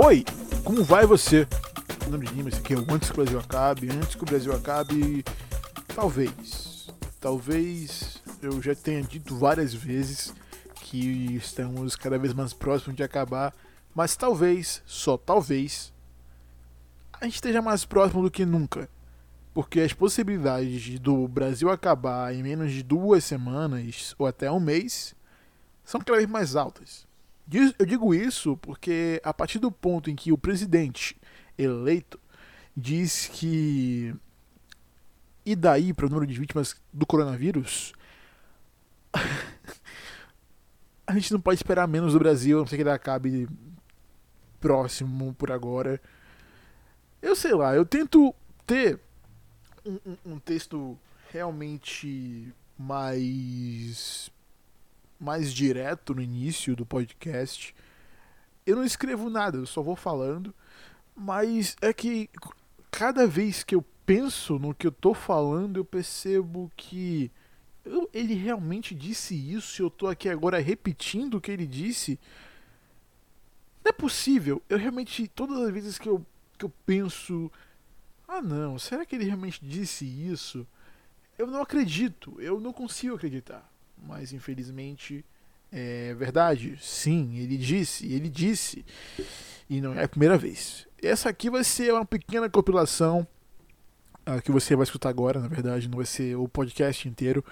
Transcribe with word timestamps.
Oi, 0.00 0.24
como 0.62 0.84
vai 0.84 1.04
você? 1.04 1.44
O 2.06 2.10
nome 2.10 2.24
de 2.24 2.32
Lima, 2.32 2.48
esse 2.50 2.60
aqui 2.60 2.72
é 2.72 2.76
o 2.76 2.86
Antes 2.88 3.10
que 3.10 3.20
o 3.20 3.24
Brasil 3.24 3.40
acabe. 3.40 3.90
Antes 3.90 4.14
que 4.14 4.22
o 4.22 4.26
Brasil 4.26 4.54
acabe, 4.54 5.24
talvez, 5.92 6.88
talvez 7.18 8.22
eu 8.40 8.62
já 8.62 8.76
tenha 8.76 9.02
dito 9.02 9.34
várias 9.34 9.74
vezes 9.74 10.32
que 10.82 11.34
estamos 11.34 11.96
cada 11.96 12.16
vez 12.16 12.32
mais 12.32 12.52
próximos 12.52 12.94
de 12.94 13.02
acabar, 13.02 13.52
mas 13.92 14.14
talvez, 14.14 14.84
só 14.86 15.16
talvez, 15.16 15.92
a 17.20 17.24
gente 17.24 17.34
esteja 17.34 17.60
mais 17.60 17.84
próximo 17.84 18.22
do 18.22 18.30
que 18.30 18.46
nunca. 18.46 18.88
Porque 19.52 19.80
as 19.80 19.92
possibilidades 19.92 21.00
do 21.00 21.26
Brasil 21.26 21.72
acabar 21.72 22.32
em 22.32 22.44
menos 22.44 22.70
de 22.70 22.84
duas 22.84 23.24
semanas 23.24 24.14
ou 24.16 24.28
até 24.28 24.48
um 24.48 24.60
mês 24.60 25.12
são 25.84 26.00
cada 26.00 26.18
vez 26.18 26.30
mais 26.30 26.54
altas. 26.54 27.07
Eu 27.50 27.86
digo 27.86 28.14
isso 28.14 28.56
porque 28.58 29.20
a 29.24 29.32
partir 29.32 29.58
do 29.58 29.72
ponto 29.72 30.10
em 30.10 30.16
que 30.16 30.30
o 30.32 30.38
presidente 30.38 31.16
eleito 31.56 32.20
diz 32.76 33.26
que 33.26 34.14
e 35.48 35.56
daí 35.56 35.94
para 35.94 36.04
o 36.04 36.10
número 36.10 36.26
de 36.26 36.38
vítimas 36.38 36.76
do 36.92 37.06
coronavírus, 37.06 37.94
a 41.06 41.14
gente 41.14 41.32
não 41.32 41.40
pode 41.40 41.58
esperar 41.58 41.88
menos 41.88 42.12
do 42.12 42.18
Brasil, 42.18 42.58
a 42.58 42.60
não 42.60 42.66
ser 42.66 42.76
que 42.76 42.82
ele 42.82 42.90
acabe 42.90 43.48
próximo 44.60 45.32
por 45.32 45.50
agora. 45.50 45.98
Eu 47.22 47.34
sei 47.34 47.54
lá, 47.54 47.74
eu 47.74 47.86
tento 47.86 48.34
ter 48.66 49.00
um, 49.86 49.98
um, 50.04 50.16
um 50.34 50.38
texto 50.38 50.98
realmente 51.30 52.52
mais 52.78 54.30
mais 55.18 55.52
direto 55.52 56.14
no 56.14 56.22
início 56.22 56.76
do 56.76 56.86
podcast. 56.86 57.74
Eu 58.64 58.76
não 58.76 58.84
escrevo 58.84 59.28
nada, 59.28 59.58
eu 59.58 59.66
só 59.66 59.82
vou 59.82 59.96
falando. 59.96 60.54
Mas 61.14 61.76
é 61.80 61.92
que 61.92 62.30
cada 62.90 63.26
vez 63.26 63.64
que 63.64 63.74
eu 63.74 63.84
penso 64.06 64.58
no 64.58 64.74
que 64.74 64.86
eu 64.86 64.92
tô 64.92 65.12
falando, 65.12 65.78
eu 65.78 65.84
percebo 65.84 66.70
que 66.76 67.30
eu, 67.84 68.08
ele 68.12 68.34
realmente 68.34 68.94
disse 68.94 69.34
isso 69.34 69.82
e 69.82 69.84
eu 69.84 69.90
tô 69.90 70.06
aqui 70.06 70.28
agora 70.28 70.58
repetindo 70.58 71.34
o 71.34 71.40
que 71.40 71.50
ele 71.50 71.66
disse. 71.66 72.18
Não 73.84 73.90
é 73.90 73.92
possível. 73.92 74.62
Eu 74.68 74.78
realmente, 74.78 75.26
todas 75.28 75.58
as 75.58 75.72
vezes 75.72 75.98
que 75.98 76.08
eu, 76.08 76.24
que 76.56 76.64
eu 76.64 76.72
penso, 76.86 77.50
ah 78.28 78.40
não, 78.40 78.78
será 78.78 79.04
que 79.04 79.16
ele 79.16 79.24
realmente 79.24 79.64
disse 79.64 80.04
isso? 80.04 80.66
Eu 81.36 81.46
não 81.46 81.62
acredito, 81.62 82.40
eu 82.40 82.60
não 82.60 82.72
consigo 82.72 83.16
acreditar 83.16 83.67
mas 84.02 84.32
infelizmente 84.32 85.24
é 85.70 86.14
verdade. 86.14 86.78
Sim, 86.80 87.36
ele 87.36 87.56
disse, 87.56 88.06
ele 88.12 88.28
disse. 88.28 88.84
E 89.68 89.80
não 89.80 89.94
é 89.94 90.04
a 90.04 90.08
primeira 90.08 90.38
vez. 90.38 90.86
Essa 91.02 91.28
aqui 91.28 91.50
vai 91.50 91.62
ser 91.62 91.92
uma 91.92 92.04
pequena 92.04 92.48
compilação 92.48 93.26
uh, 94.26 94.40
que 94.42 94.50
você 94.50 94.74
vai 94.74 94.84
escutar 94.84 95.10
agora, 95.10 95.40
na 95.40 95.48
verdade, 95.48 95.88
não 95.88 95.96
vai 95.96 96.06
ser 96.06 96.36
o 96.36 96.48
podcast 96.48 97.08
inteiro, 97.08 97.44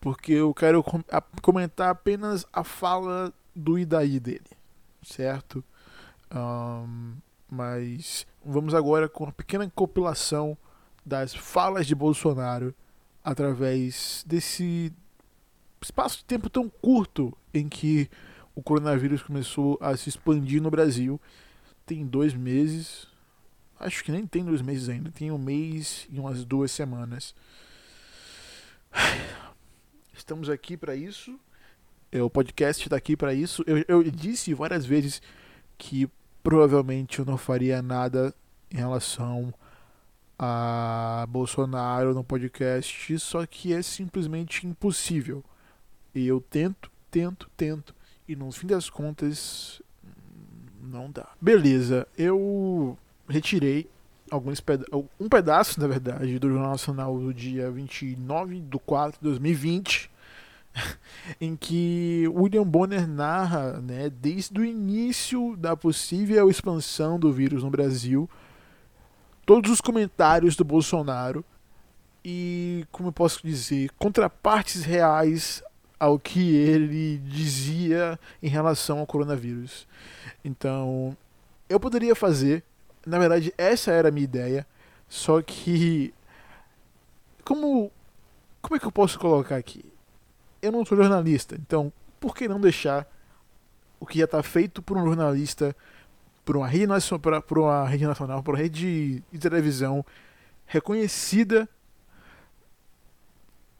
porque 0.00 0.32
eu 0.32 0.54
quero 0.54 0.82
com 0.82 1.02
comentar 1.42 1.90
apenas 1.90 2.46
a 2.52 2.64
fala 2.64 3.32
do 3.54 3.78
Idaí 3.78 4.18
dele, 4.18 4.50
certo? 5.02 5.62
Um, 6.34 7.14
mas 7.50 8.26
vamos 8.44 8.74
agora 8.74 9.08
com 9.08 9.24
uma 9.24 9.32
pequena 9.32 9.70
compilação 9.74 10.56
das 11.04 11.34
falas 11.34 11.86
de 11.86 11.94
Bolsonaro 11.94 12.74
através 13.24 14.24
desse 14.26 14.92
espaço 15.80 16.18
de 16.18 16.24
tempo 16.24 16.50
tão 16.50 16.68
curto 16.68 17.36
em 17.52 17.68
que 17.68 18.08
o 18.54 18.62
coronavírus 18.62 19.22
começou 19.22 19.78
a 19.80 19.96
se 19.96 20.08
expandir 20.08 20.60
no 20.60 20.70
Brasil. 20.70 21.20
Tem 21.86 22.04
dois 22.06 22.34
meses. 22.34 23.06
Acho 23.78 24.02
que 24.02 24.10
nem 24.10 24.26
tem 24.26 24.44
dois 24.44 24.60
meses 24.60 24.88
ainda. 24.88 25.10
Tem 25.10 25.30
um 25.30 25.38
mês 25.38 26.06
e 26.10 26.18
umas 26.18 26.44
duas 26.44 26.70
semanas. 26.70 27.34
Estamos 30.12 30.50
aqui 30.50 30.76
para 30.76 30.96
isso. 30.96 31.38
É, 32.10 32.22
o 32.22 32.28
podcast 32.30 32.82
está 32.82 32.96
aqui 32.96 33.16
para 33.16 33.32
isso. 33.32 33.62
Eu, 33.66 33.84
eu 33.86 34.02
disse 34.10 34.52
várias 34.54 34.84
vezes 34.84 35.22
que 35.76 36.10
provavelmente 36.42 37.18
eu 37.18 37.24
não 37.24 37.36
faria 37.36 37.80
nada 37.82 38.34
em 38.70 38.76
relação 38.76 39.54
a 40.38 41.26
Bolsonaro 41.28 42.14
no 42.14 42.22
podcast, 42.22 43.18
só 43.18 43.44
que 43.44 43.72
é 43.72 43.82
simplesmente 43.82 44.66
impossível. 44.66 45.44
E 46.18 46.26
eu 46.26 46.40
tento, 46.40 46.90
tento, 47.10 47.48
tento. 47.56 47.94
E 48.26 48.34
no 48.34 48.50
fim 48.52 48.66
das 48.66 48.90
contas, 48.90 49.80
não 50.82 51.10
dá. 51.10 51.28
Beleza, 51.40 52.06
eu 52.16 52.96
retirei 53.28 53.88
alguns 54.30 54.60
peda 54.60 54.84
um 55.18 55.28
pedaço, 55.28 55.80
na 55.80 55.86
verdade, 55.86 56.38
do 56.38 56.48
Jornal 56.48 56.72
Nacional 56.72 57.18
do 57.18 57.32
dia 57.32 57.70
29 57.70 58.60
de 58.60 58.78
4 58.78 59.18
de 59.18 59.28
2020, 59.28 60.10
em 61.40 61.56
que 61.56 62.28
William 62.28 62.64
Bonner 62.64 63.06
narra, 63.06 63.80
né, 63.80 64.10
desde 64.10 64.60
o 64.60 64.64
início 64.64 65.56
da 65.56 65.76
possível 65.76 66.50
expansão 66.50 67.18
do 67.18 67.32
vírus 67.32 67.62
no 67.62 67.70
Brasil, 67.70 68.28
todos 69.46 69.70
os 69.70 69.80
comentários 69.80 70.56
do 70.56 70.64
Bolsonaro 70.64 71.44
e, 72.24 72.86
como 72.92 73.08
eu 73.08 73.12
posso 73.12 73.40
dizer, 73.42 73.90
contrapartes 73.98 74.84
reais 74.84 75.62
ao 75.98 76.18
que 76.18 76.54
ele 76.54 77.18
dizia 77.18 78.18
em 78.42 78.48
relação 78.48 78.98
ao 79.00 79.06
coronavírus. 79.06 79.86
Então, 80.44 81.16
eu 81.68 81.80
poderia 81.80 82.14
fazer, 82.14 82.62
na 83.06 83.18
verdade, 83.18 83.52
essa 83.58 83.90
era 83.90 84.08
a 84.08 84.12
minha 84.12 84.24
ideia, 84.24 84.66
só 85.08 85.42
que 85.42 86.14
como 87.44 87.90
como 88.60 88.76
é 88.76 88.78
que 88.78 88.86
eu 88.86 88.92
posso 88.92 89.18
colocar 89.18 89.56
aqui? 89.56 89.84
Eu 90.60 90.72
não 90.72 90.84
sou 90.84 90.96
jornalista, 90.96 91.54
então 91.54 91.92
por 92.20 92.34
que 92.34 92.48
não 92.48 92.60
deixar 92.60 93.06
o 94.00 94.06
que 94.06 94.18
já 94.18 94.24
está 94.24 94.42
feito 94.42 94.82
por 94.82 94.96
um 94.96 95.04
jornalista, 95.04 95.74
por 96.44 96.56
uma 96.56 96.66
rede 96.66 96.86
nacional, 96.86 97.42
por 97.42 97.58
uma 97.58 97.86
rede 97.86 98.06
nacional, 98.06 98.42
por 98.42 98.54
uma 98.54 98.60
rede 98.60 99.22
de 99.32 99.38
televisão 99.38 100.04
reconhecida, 100.66 101.68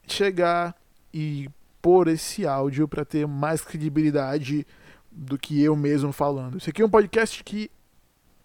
chegar 0.07 0.75
e 1.13 1.51
expor 1.79 2.09
esse 2.09 2.45
áudio 2.45 2.89
para 2.89 3.05
ter 3.05 3.27
mais 3.27 3.63
credibilidade 3.63 4.67
do 5.11 5.39
que 5.39 5.63
eu 5.63 5.77
mesmo 5.77 6.13
falando. 6.13 6.59
Isso 6.59 6.69
aqui 6.69 6.83
é 6.83 6.85
um 6.85 6.91
podcast 6.91 7.43
que 7.45 7.71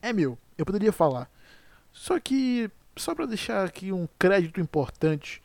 é 0.01 0.13
meu, 0.13 0.37
eu 0.57 0.65
poderia 0.65 0.91
falar. 0.91 1.29
Só 1.91 2.19
que, 2.19 2.69
só 2.95 3.15
para 3.15 3.25
deixar 3.25 3.65
aqui 3.65 3.91
um 3.91 4.07
crédito 4.19 4.61
importante, 4.61 5.41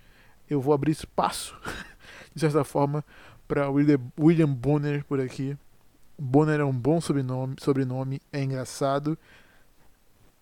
eu 0.49 0.61
vou 0.61 0.75
abrir 0.75 0.93
espaço, 0.93 1.59
de 2.35 2.41
certa 2.41 2.63
forma, 2.63 3.05
para 3.47 3.71
William 3.71 4.53
Bonner 4.53 5.05
por 5.05 5.21
aqui. 5.21 5.57
Bonner 6.19 6.61
é 6.61 6.65
um 6.65 6.73
bom 6.73 7.01
sobrenome, 7.01 7.57
sobrenome, 7.59 8.21
é 8.33 8.43
engraçado. 8.43 9.19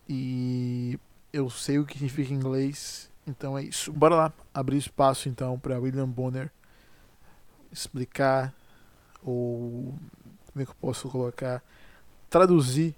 E 0.09 0.99
eu 1.33 1.49
sei 1.49 1.79
o 1.79 1.85
que 1.85 1.95
significa 1.95 2.33
em 2.33 2.37
inglês, 2.37 3.11
então 3.27 3.57
é 3.57 3.63
isso. 3.63 3.93
Bora 3.93 4.17
lá, 4.17 4.33
abrir 4.53 4.79
espaço 4.79 5.29
então 5.29 5.59
para 5.59 5.79
William 5.79 6.09
Bonner 6.09 6.51
explicar 7.73 8.55
ou 9.23 9.95
como 10.53 10.63
é 10.63 10.65
que 10.65 10.71
eu 10.71 10.77
posso 10.81 11.09
colocar 11.09 11.63
traduzir 12.31 12.95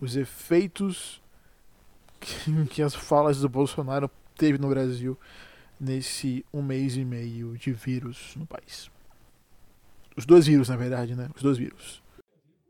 os 0.00 0.16
efeitos 0.16 1.22
que, 2.20 2.66
que 2.70 2.82
as 2.82 2.94
falas 2.94 3.40
do 3.40 3.48
Bolsonaro 3.48 4.10
teve 4.36 4.58
no 4.58 4.68
Brasil 4.68 5.18
nesse 5.78 6.44
um 6.52 6.62
mês 6.62 6.96
e 6.96 7.04
meio 7.04 7.56
de 7.56 7.72
vírus 7.72 8.34
no 8.36 8.46
país. 8.46 8.90
Os 10.16 10.24
dois 10.24 10.46
vírus, 10.46 10.68
na 10.68 10.76
verdade, 10.76 11.14
né? 11.14 11.28
Os 11.34 11.42
dois 11.42 11.58
vírus. 11.58 12.02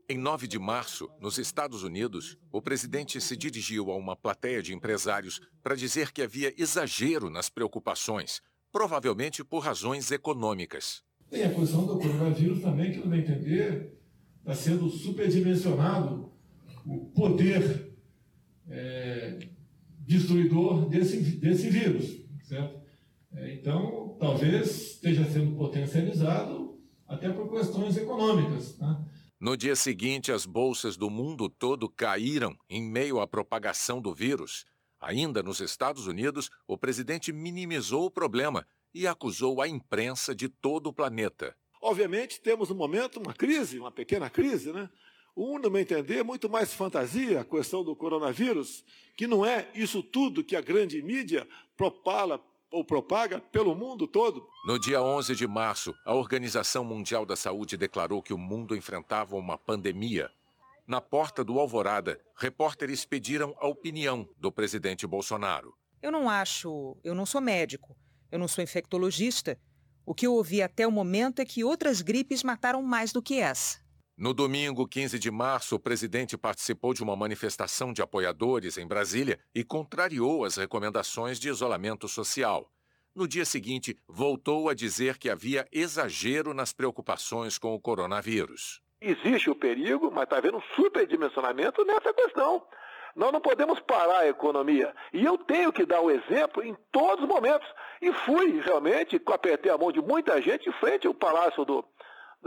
Em 0.07 0.17
9 0.17 0.47
de 0.47 0.59
março, 0.59 1.09
nos 1.19 1.39
Estados 1.39 1.81
Unidos, 1.81 2.37
o 2.51 2.61
presidente 2.61 3.19
se 3.19 3.35
dirigiu 3.35 3.91
a 3.91 3.95
uma 3.95 4.15
plateia 4.15 4.61
de 4.61 4.73
empresários 4.73 5.41
para 5.63 5.75
dizer 5.75 6.11
que 6.11 6.21
havia 6.21 6.53
exagero 6.61 7.29
nas 7.29 7.49
preocupações 7.49 8.41
provavelmente 8.75 9.41
por 9.41 9.59
razões 9.59 10.11
econômicas. 10.11 11.01
Tem 11.29 11.45
a 11.45 11.53
questão 11.53 11.85
do 11.85 11.97
coronavírus 11.97 12.61
também, 12.61 12.91
que, 12.91 12.97
no 12.97 13.07
meu 13.07 13.19
entender, 13.19 13.97
está 14.39 14.53
sendo 14.53 14.89
superdimensionado 14.89 16.29
o 16.85 17.05
poder 17.15 17.95
é, 18.67 19.39
destruidor 19.99 20.89
desse, 20.89 21.21
desse 21.37 21.69
vírus, 21.69 22.19
certo? 22.43 22.81
É, 23.33 23.53
então, 23.53 24.17
talvez 24.19 24.91
esteja 24.91 25.23
sendo 25.23 25.55
potencializado 25.55 26.77
até 27.07 27.29
por 27.29 27.49
questões 27.49 27.95
econômicas. 27.95 28.77
Né? 28.77 29.05
No 29.39 29.55
dia 29.55 29.77
seguinte, 29.77 30.33
as 30.33 30.45
bolsas 30.45 30.97
do 30.97 31.09
mundo 31.09 31.47
todo 31.49 31.87
caíram 31.87 32.53
em 32.69 32.83
meio 32.83 33.21
à 33.21 33.27
propagação 33.27 34.01
do 34.01 34.13
vírus. 34.13 34.65
Ainda 35.05 35.43
nos 35.43 35.59
Estados 35.59 36.07
Unidos, 36.07 36.49
o 36.67 36.75
presidente 36.75 37.31
minimizou 37.31 38.05
o 38.05 38.11
problema 38.11 38.65
e 38.91 39.05
acusou 39.05 39.61
a 39.61 39.67
imprensa 39.67 40.33
de 40.33 40.49
todo 40.49 40.87
o 40.87 40.93
planeta. 40.93 41.55
Obviamente, 41.79 42.41
temos 42.41 42.69
no 42.69 42.75
momento 42.75 43.19
uma 43.19 43.31
crise, 43.31 43.77
uma 43.77 43.91
pequena 43.91 44.31
crise, 44.31 44.73
né? 44.73 44.89
Um, 45.37 45.59
no 45.59 45.69
meu 45.69 45.79
entender, 45.79 46.23
muito 46.23 46.49
mais 46.49 46.73
fantasia, 46.73 47.41
a 47.41 47.45
questão 47.45 47.83
do 47.83 47.95
coronavírus, 47.95 48.83
que 49.15 49.27
não 49.27 49.45
é 49.45 49.69
isso 49.75 50.01
tudo 50.01 50.43
que 50.43 50.55
a 50.55 50.61
grande 50.61 50.99
mídia 51.03 51.47
propala 51.77 52.43
ou 52.71 52.83
propaga 52.83 53.39
pelo 53.39 53.75
mundo 53.75 54.07
todo. 54.07 54.47
No 54.65 54.79
dia 54.79 55.03
11 55.03 55.35
de 55.35 55.45
março, 55.45 55.93
a 56.03 56.15
Organização 56.15 56.83
Mundial 56.83 57.27
da 57.27 57.35
Saúde 57.35 57.77
declarou 57.77 58.23
que 58.23 58.33
o 58.33 58.39
mundo 58.39 58.75
enfrentava 58.75 59.35
uma 59.35 59.55
pandemia. 59.55 60.31
Na 60.87 61.01
porta 61.01 61.43
do 61.43 61.59
Alvorada, 61.59 62.21
repórteres 62.37 63.05
pediram 63.05 63.55
a 63.59 63.67
opinião 63.67 64.29
do 64.37 64.51
presidente 64.51 65.07
Bolsonaro. 65.07 65.73
Eu 65.99 66.11
não 66.11 66.29
acho. 66.29 66.95
Eu 67.03 67.15
não 67.15 67.25
sou 67.25 67.41
médico. 67.41 67.97
Eu 68.31 68.37
não 68.37 68.47
sou 68.47 68.63
infectologista. 68.63 69.59
O 70.05 70.13
que 70.13 70.27
eu 70.27 70.33
ouvi 70.35 70.61
até 70.61 70.85
o 70.85 70.91
momento 70.91 71.39
é 71.39 71.45
que 71.45 71.63
outras 71.63 72.03
gripes 72.03 72.43
mataram 72.43 72.83
mais 72.83 73.11
do 73.11 73.19
que 73.19 73.39
essa. 73.39 73.83
No 74.15 74.31
domingo 74.31 74.87
15 74.87 75.17
de 75.17 75.31
março, 75.31 75.75
o 75.75 75.79
presidente 75.79 76.37
participou 76.37 76.93
de 76.93 77.01
uma 77.01 77.15
manifestação 77.15 77.91
de 77.91 78.03
apoiadores 78.03 78.77
em 78.77 78.85
Brasília 78.85 79.39
e 79.55 79.63
contrariou 79.63 80.45
as 80.45 80.55
recomendações 80.55 81.39
de 81.39 81.49
isolamento 81.49 82.07
social. 82.07 82.71
No 83.15 83.27
dia 83.27 83.43
seguinte, 83.43 83.97
voltou 84.07 84.69
a 84.69 84.75
dizer 84.75 85.17
que 85.17 85.31
havia 85.31 85.67
exagero 85.71 86.53
nas 86.53 86.71
preocupações 86.71 87.57
com 87.57 87.73
o 87.73 87.79
coronavírus. 87.79 88.84
Existe 89.01 89.49
o 89.49 89.55
perigo, 89.55 90.09
mas 90.11 90.23
está 90.23 90.37
havendo 90.37 90.57
um 90.57 90.61
superdimensionamento 90.75 91.83
nessa 91.85 92.13
questão. 92.13 92.65
Nós 93.15 93.31
não 93.31 93.39
podemos 93.39 93.79
parar 93.79 94.19
a 94.19 94.27
economia. 94.27 94.93
E 95.13 95.23
eu 95.23 95.37
tenho 95.37 95.71
que 95.71 95.85
dar 95.85 96.01
o 96.01 96.11
exemplo 96.11 96.63
em 96.63 96.75
todos 96.91 97.23
os 97.23 97.29
momentos. 97.29 97.67
E 98.01 98.11
fui, 98.11 98.59
realmente, 98.59 99.21
apertei 99.27 99.71
a 99.71 99.77
mão 99.77 99.91
de 99.91 100.01
muita 100.01 100.41
gente 100.41 100.67
em 100.67 100.73
frente 100.73 101.07
ao 101.07 101.13
Palácio 101.13 101.63
do, 101.63 101.85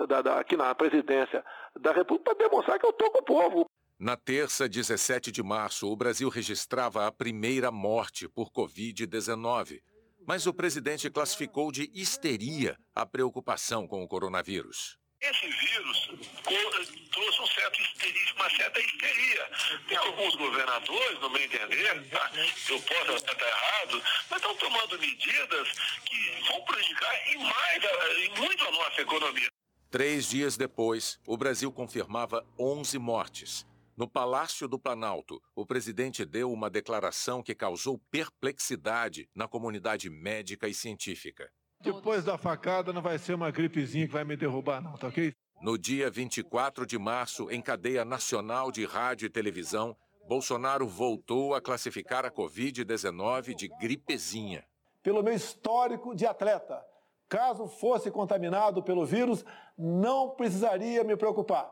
da, 0.07 0.21
da, 0.21 0.39
aqui 0.39 0.57
na 0.57 0.75
presidência 0.75 1.45
da 1.79 1.93
República 1.93 2.35
para 2.35 2.49
demonstrar 2.49 2.79
que 2.79 2.85
eu 2.85 2.91
estou 2.91 3.11
com 3.11 3.19
o 3.21 3.25
povo. 3.25 3.67
Na 3.99 4.17
terça, 4.17 4.69
17 4.69 5.33
de 5.33 5.43
março, 5.43 5.91
o 5.91 5.97
Brasil 5.97 6.29
registrava 6.29 7.07
a 7.07 7.13
primeira 7.13 7.71
morte 7.71 8.29
por 8.29 8.51
Covid-19. 8.51 9.81
Mas 10.27 10.47
o 10.47 10.53
presidente 10.53 11.11
classificou 11.11 11.73
de 11.73 11.91
histeria 11.95 12.77
a 12.95 13.07
preocupação 13.07 13.89
com 13.89 14.03
o 14.03 14.07
coronavírus. 14.07 14.99
Esse 15.21 15.49
vírus 15.49 16.11
trouxe 17.11 17.43
um 17.43 17.47
certo 17.49 17.83
histeria, 17.83 18.35
uma 18.37 18.51
certa 18.51 18.81
histeria. 18.81 19.51
Tem 19.89 19.97
alguns 19.97 20.37
governadores, 20.37 21.19
no 21.21 21.29
meu 21.31 21.43
entender, 21.43 22.09
tá? 22.09 22.31
eu 22.71 22.81
posso 22.83 23.13
estar 23.17 23.41
errado, 23.41 24.03
mas 24.31 24.41
estão 24.41 24.55
tomando 24.57 24.99
medidas 24.99 25.69
que 26.05 26.45
vão 26.47 26.65
prejudicar 26.65 27.33
em 27.33 27.39
mais, 27.39 27.85
em 28.19 28.41
muito 28.41 28.65
a 28.65 28.71
nossa 28.71 29.01
economia. 29.01 29.49
Três 29.91 30.29
dias 30.29 30.57
depois, 30.57 31.19
o 31.27 31.37
Brasil 31.37 31.73
confirmava 31.73 32.47
11 32.59 32.99
mortes. 32.99 33.67
No 33.97 34.09
Palácio 34.09 34.69
do 34.69 34.79
Planalto, 34.79 35.43
o 35.57 35.67
presidente 35.67 36.25
deu 36.25 36.53
uma 36.53 36.71
declaração 36.71 37.43
que 37.43 37.57
causou 37.57 37.99
perplexidade 38.13 39.29
na 39.35 39.49
comunidade 39.49 40.09
médica 40.09 40.69
e 40.69 40.75
científica. 40.75 41.51
Depois 41.81 42.25
da 42.25 42.37
facada 42.37 42.93
não 42.93 43.01
vai 43.01 43.19
ser 43.19 43.35
uma 43.35 43.51
gripezinha 43.51 44.07
que 44.07 44.13
vai 44.13 44.25
me 44.25 44.37
derrubar, 44.37 44.81
não, 44.81 44.97
tá 44.97 45.09
ok? 45.09 45.33
No 45.61 45.79
dia 45.79 46.11
24 46.11 46.87
de 46.87 46.99
março, 46.99 47.51
em 47.51 47.61
cadeia 47.61 48.05
nacional 48.05 48.71
de 48.71 48.85
rádio 48.85 49.27
e 49.27 49.31
televisão, 49.31 49.97
Bolsonaro 50.29 50.87
voltou 50.87 51.55
a 51.55 51.61
classificar 51.61 52.25
a 52.25 52.31
Covid-19 52.31 53.55
de 53.55 53.69
gripezinha. 53.81 54.65
Pelo 55.03 55.23
meu 55.23 55.35
histórico 55.35 56.15
de 56.15 56.27
atleta, 56.27 56.85
Caso 57.29 57.69
fosse 57.69 58.11
contaminado 58.11 58.83
pelo 58.83 59.05
vírus, 59.05 59.45
não 59.77 60.31
precisaria 60.31 61.05
me 61.05 61.15
preocupar. 61.15 61.71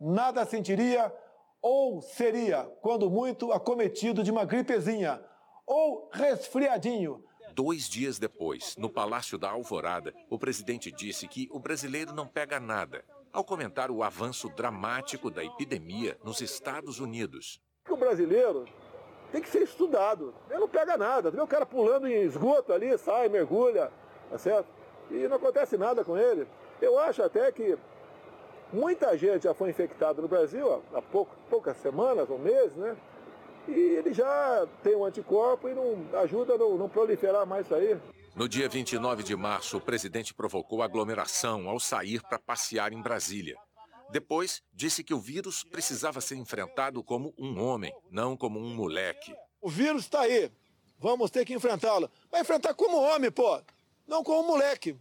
Nada 0.00 0.44
sentiria 0.44 1.14
ou 1.62 2.02
seria, 2.02 2.64
quando 2.82 3.08
muito, 3.08 3.52
acometido 3.52 4.24
de 4.24 4.32
uma 4.32 4.44
gripezinha 4.44 5.22
ou 5.64 6.10
resfriadinho. 6.12 7.24
Dois 7.56 7.88
dias 7.88 8.18
depois, 8.18 8.76
no 8.76 8.90
Palácio 8.90 9.38
da 9.38 9.48
Alvorada, 9.48 10.12
o 10.28 10.38
presidente 10.38 10.92
disse 10.92 11.26
que 11.26 11.48
o 11.50 11.58
brasileiro 11.58 12.12
não 12.12 12.26
pega 12.26 12.60
nada, 12.60 13.02
ao 13.32 13.42
comentar 13.42 13.90
o 13.90 14.02
avanço 14.02 14.50
dramático 14.50 15.30
da 15.30 15.42
epidemia 15.42 16.18
nos 16.22 16.42
Estados 16.42 17.00
Unidos. 17.00 17.58
O 17.88 17.96
brasileiro 17.96 18.66
tem 19.32 19.40
que 19.40 19.48
ser 19.48 19.62
estudado. 19.62 20.34
Ele 20.50 20.58
não 20.58 20.68
pega 20.68 20.98
nada. 20.98 21.30
Vê 21.30 21.40
o 21.40 21.46
cara 21.46 21.64
pulando 21.64 22.06
em 22.06 22.20
esgoto 22.24 22.74
ali, 22.74 22.98
sai, 22.98 23.30
mergulha, 23.30 23.90
tá 24.30 24.36
certo? 24.36 24.68
e 25.10 25.26
não 25.26 25.36
acontece 25.38 25.78
nada 25.78 26.04
com 26.04 26.14
ele. 26.14 26.46
Eu 26.78 26.98
acho 26.98 27.22
até 27.22 27.50
que 27.50 27.78
muita 28.70 29.16
gente 29.16 29.44
já 29.44 29.54
foi 29.54 29.70
infectada 29.70 30.20
no 30.20 30.28
Brasil 30.28 30.82
há 30.92 31.00
poucas 31.00 31.78
semanas 31.78 32.28
ou 32.28 32.38
meses, 32.38 32.76
né? 32.76 32.94
E 33.68 33.72
ele 33.72 34.12
já 34.12 34.66
tem 34.82 34.94
um 34.94 35.04
anticorpo 35.04 35.68
e 35.68 35.74
não 35.74 36.06
ajuda 36.20 36.54
a 36.54 36.58
não, 36.58 36.76
não 36.76 36.88
proliferar 36.88 37.46
mais 37.46 37.66
isso 37.66 37.74
aí. 37.74 37.98
No 38.34 38.48
dia 38.48 38.68
29 38.68 39.22
de 39.22 39.34
março, 39.34 39.78
o 39.78 39.80
presidente 39.80 40.34
provocou 40.34 40.82
aglomeração 40.82 41.68
ao 41.68 41.80
sair 41.80 42.22
para 42.22 42.38
passear 42.38 42.92
em 42.92 43.00
Brasília. 43.00 43.56
Depois, 44.10 44.62
disse 44.72 45.02
que 45.02 45.14
o 45.14 45.18
vírus 45.18 45.64
precisava 45.64 46.20
ser 46.20 46.36
enfrentado 46.36 47.02
como 47.02 47.34
um 47.38 47.60
homem, 47.60 47.92
não 48.10 48.36
como 48.36 48.60
um 48.60 48.74
moleque. 48.74 49.34
O 49.60 49.68
vírus 49.68 50.02
está 50.02 50.20
aí. 50.20 50.50
Vamos 50.98 51.30
ter 51.30 51.44
que 51.44 51.54
enfrentá-lo. 51.54 52.10
Vai 52.30 52.42
enfrentar 52.42 52.74
como 52.74 52.98
homem, 52.98 53.30
pô 53.30 53.60
não 54.06 54.22
como 54.22 54.42
um 54.42 54.46
moleque. 54.46 54.96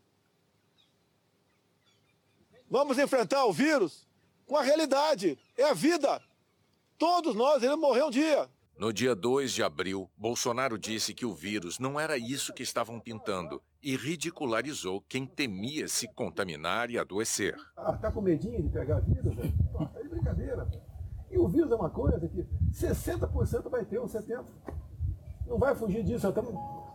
Vamos 2.69 2.97
enfrentar 2.97 3.45
o 3.45 3.53
vírus 3.53 4.07
com 4.45 4.57
a 4.57 4.63
realidade. 4.63 5.37
É 5.55 5.63
a 5.63 5.73
vida. 5.73 6.21
Todos 6.97 7.35
nós 7.35 7.61
iremos 7.61 7.79
morrer 7.79 8.03
um 8.03 8.09
dia. 8.09 8.49
No 8.77 8.91
dia 8.91 9.15
2 9.15 9.53
de 9.53 9.63
abril, 9.63 10.09
Bolsonaro 10.17 10.77
disse 10.77 11.13
que 11.13 11.25
o 11.25 11.33
vírus 11.33 11.79
não 11.79 11.97
era 11.97 12.17
isso 12.17 12.53
que 12.53 12.61
estavam 12.61 12.99
pintando 12.99 13.61
e 13.81 13.95
ridicularizou 13.95 14.99
quem 15.07 15.25
temia 15.25 15.87
se 15.87 16.09
contaminar 16.13 16.89
e 16.89 16.99
adoecer. 16.99 17.55
Ah, 17.77 17.93
tá 17.93 18.11
com 18.11 18.21
medinho 18.21 18.61
de 18.61 18.67
pegar 18.67 18.99
vírus? 18.99 19.33
Velho? 19.33 19.53
é 19.95 20.03
brincadeira. 20.09 20.67
E 21.31 21.37
o 21.37 21.47
vírus 21.47 21.71
é 21.71 21.75
uma 21.75 21.89
coisa 21.89 22.27
que 22.27 22.45
60% 22.73 23.69
vai 23.69 23.85
ter, 23.85 23.97
ou 23.97 24.07
70%. 24.07 24.43
Não 25.47 25.57
vai 25.57 25.73
fugir 25.73 26.03
disso. 26.03 26.27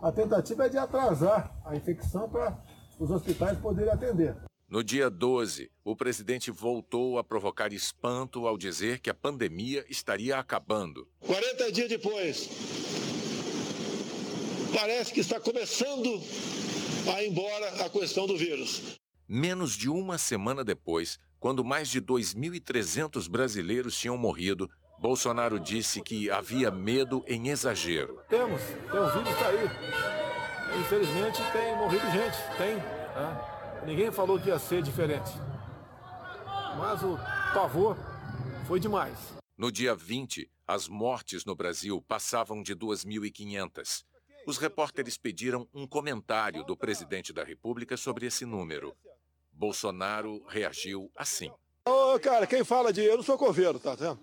A 0.03 0.13
tentativa 0.13 0.67
é 0.67 0.69
de 0.69 0.77
atrasar 0.77 1.59
a 1.65 1.75
infecção 1.75 2.29
para 2.29 2.63
os 2.99 3.11
hospitais 3.11 3.59
poderem 3.59 3.91
atender. 3.91 4.37
No 4.71 4.85
dia 4.85 5.11
12, 5.11 5.69
o 5.85 5.97
presidente 5.97 6.49
voltou 6.53 7.19
a 7.19 7.25
provocar 7.25 7.73
espanto 7.73 8.47
ao 8.47 8.57
dizer 8.57 9.01
que 9.01 9.11
a 9.11 9.15
pandemia 9.15 9.85
estaria 9.89 10.39
acabando. 10.39 11.09
40 11.27 11.73
dias 11.73 11.89
depois, 11.89 12.49
parece 14.73 15.13
que 15.13 15.19
está 15.19 15.41
começando 15.41 16.23
a 17.13 17.21
ir 17.21 17.31
embora 17.31 17.85
a 17.85 17.91
questão 17.91 18.29
do 18.29 18.37
vírus. 18.37 18.97
Menos 19.27 19.73
de 19.73 19.89
uma 19.89 20.17
semana 20.19 20.63
depois, 20.63 21.19
quando 21.41 21.65
mais 21.65 21.89
de 21.89 22.01
2.300 22.01 23.29
brasileiros 23.29 23.99
tinham 23.99 24.17
morrido, 24.17 24.71
Bolsonaro 25.01 25.59
disse 25.59 26.01
que 26.01 26.31
havia 26.31 26.71
medo 26.71 27.25
em 27.27 27.49
exagero. 27.49 28.21
Temos, 28.29 28.63
tem 28.63 29.01
o 29.01 29.11
vírus 29.15 29.31
está 29.31 29.49
aí. 29.49 30.81
Infelizmente 30.81 31.43
tem 31.51 31.77
morrido 31.77 32.09
gente, 32.13 32.37
tem. 32.57 32.77
Né? 32.77 33.60
Ninguém 33.87 34.11
falou 34.13 34.39
que 34.39 34.49
ia 34.49 34.59
ser 34.59 34.83
diferente. 34.83 35.31
Mas 36.77 37.03
o 37.03 37.17
pavor 37.53 37.97
foi 38.67 38.79
demais. 38.79 39.17
No 39.57 39.71
dia 39.71 39.95
20, 39.95 40.51
as 40.67 40.89
mortes 40.89 41.45
no 41.45 41.55
Brasil 41.55 42.03
passavam 42.07 42.63
de 42.63 42.75
2.500. 42.75 44.05
Os 44.47 44.59
repórteres 44.59 45.19
pediram 45.19 45.69
um 45.75 45.87
comentário 45.87 46.65
do 46.65 46.77
presidente 46.77 47.33
da 47.33 47.45
República 47.45 47.97
sobre 47.97 48.27
esse 48.27 48.45
número. 48.45 48.97
Bolsonaro 49.53 50.43
reagiu 50.49 51.11
assim. 51.15 51.51
Ô, 51.87 52.15
oh, 52.15 52.21
cara, 52.21 52.47
quem 52.47 52.65
fala 52.65 52.93
de 52.93 53.03
eu 53.03 53.17
não 53.17 53.23
sou 53.23 53.37
coveiro, 53.37 53.79
tá 53.79 53.95
vendo? 53.95 54.19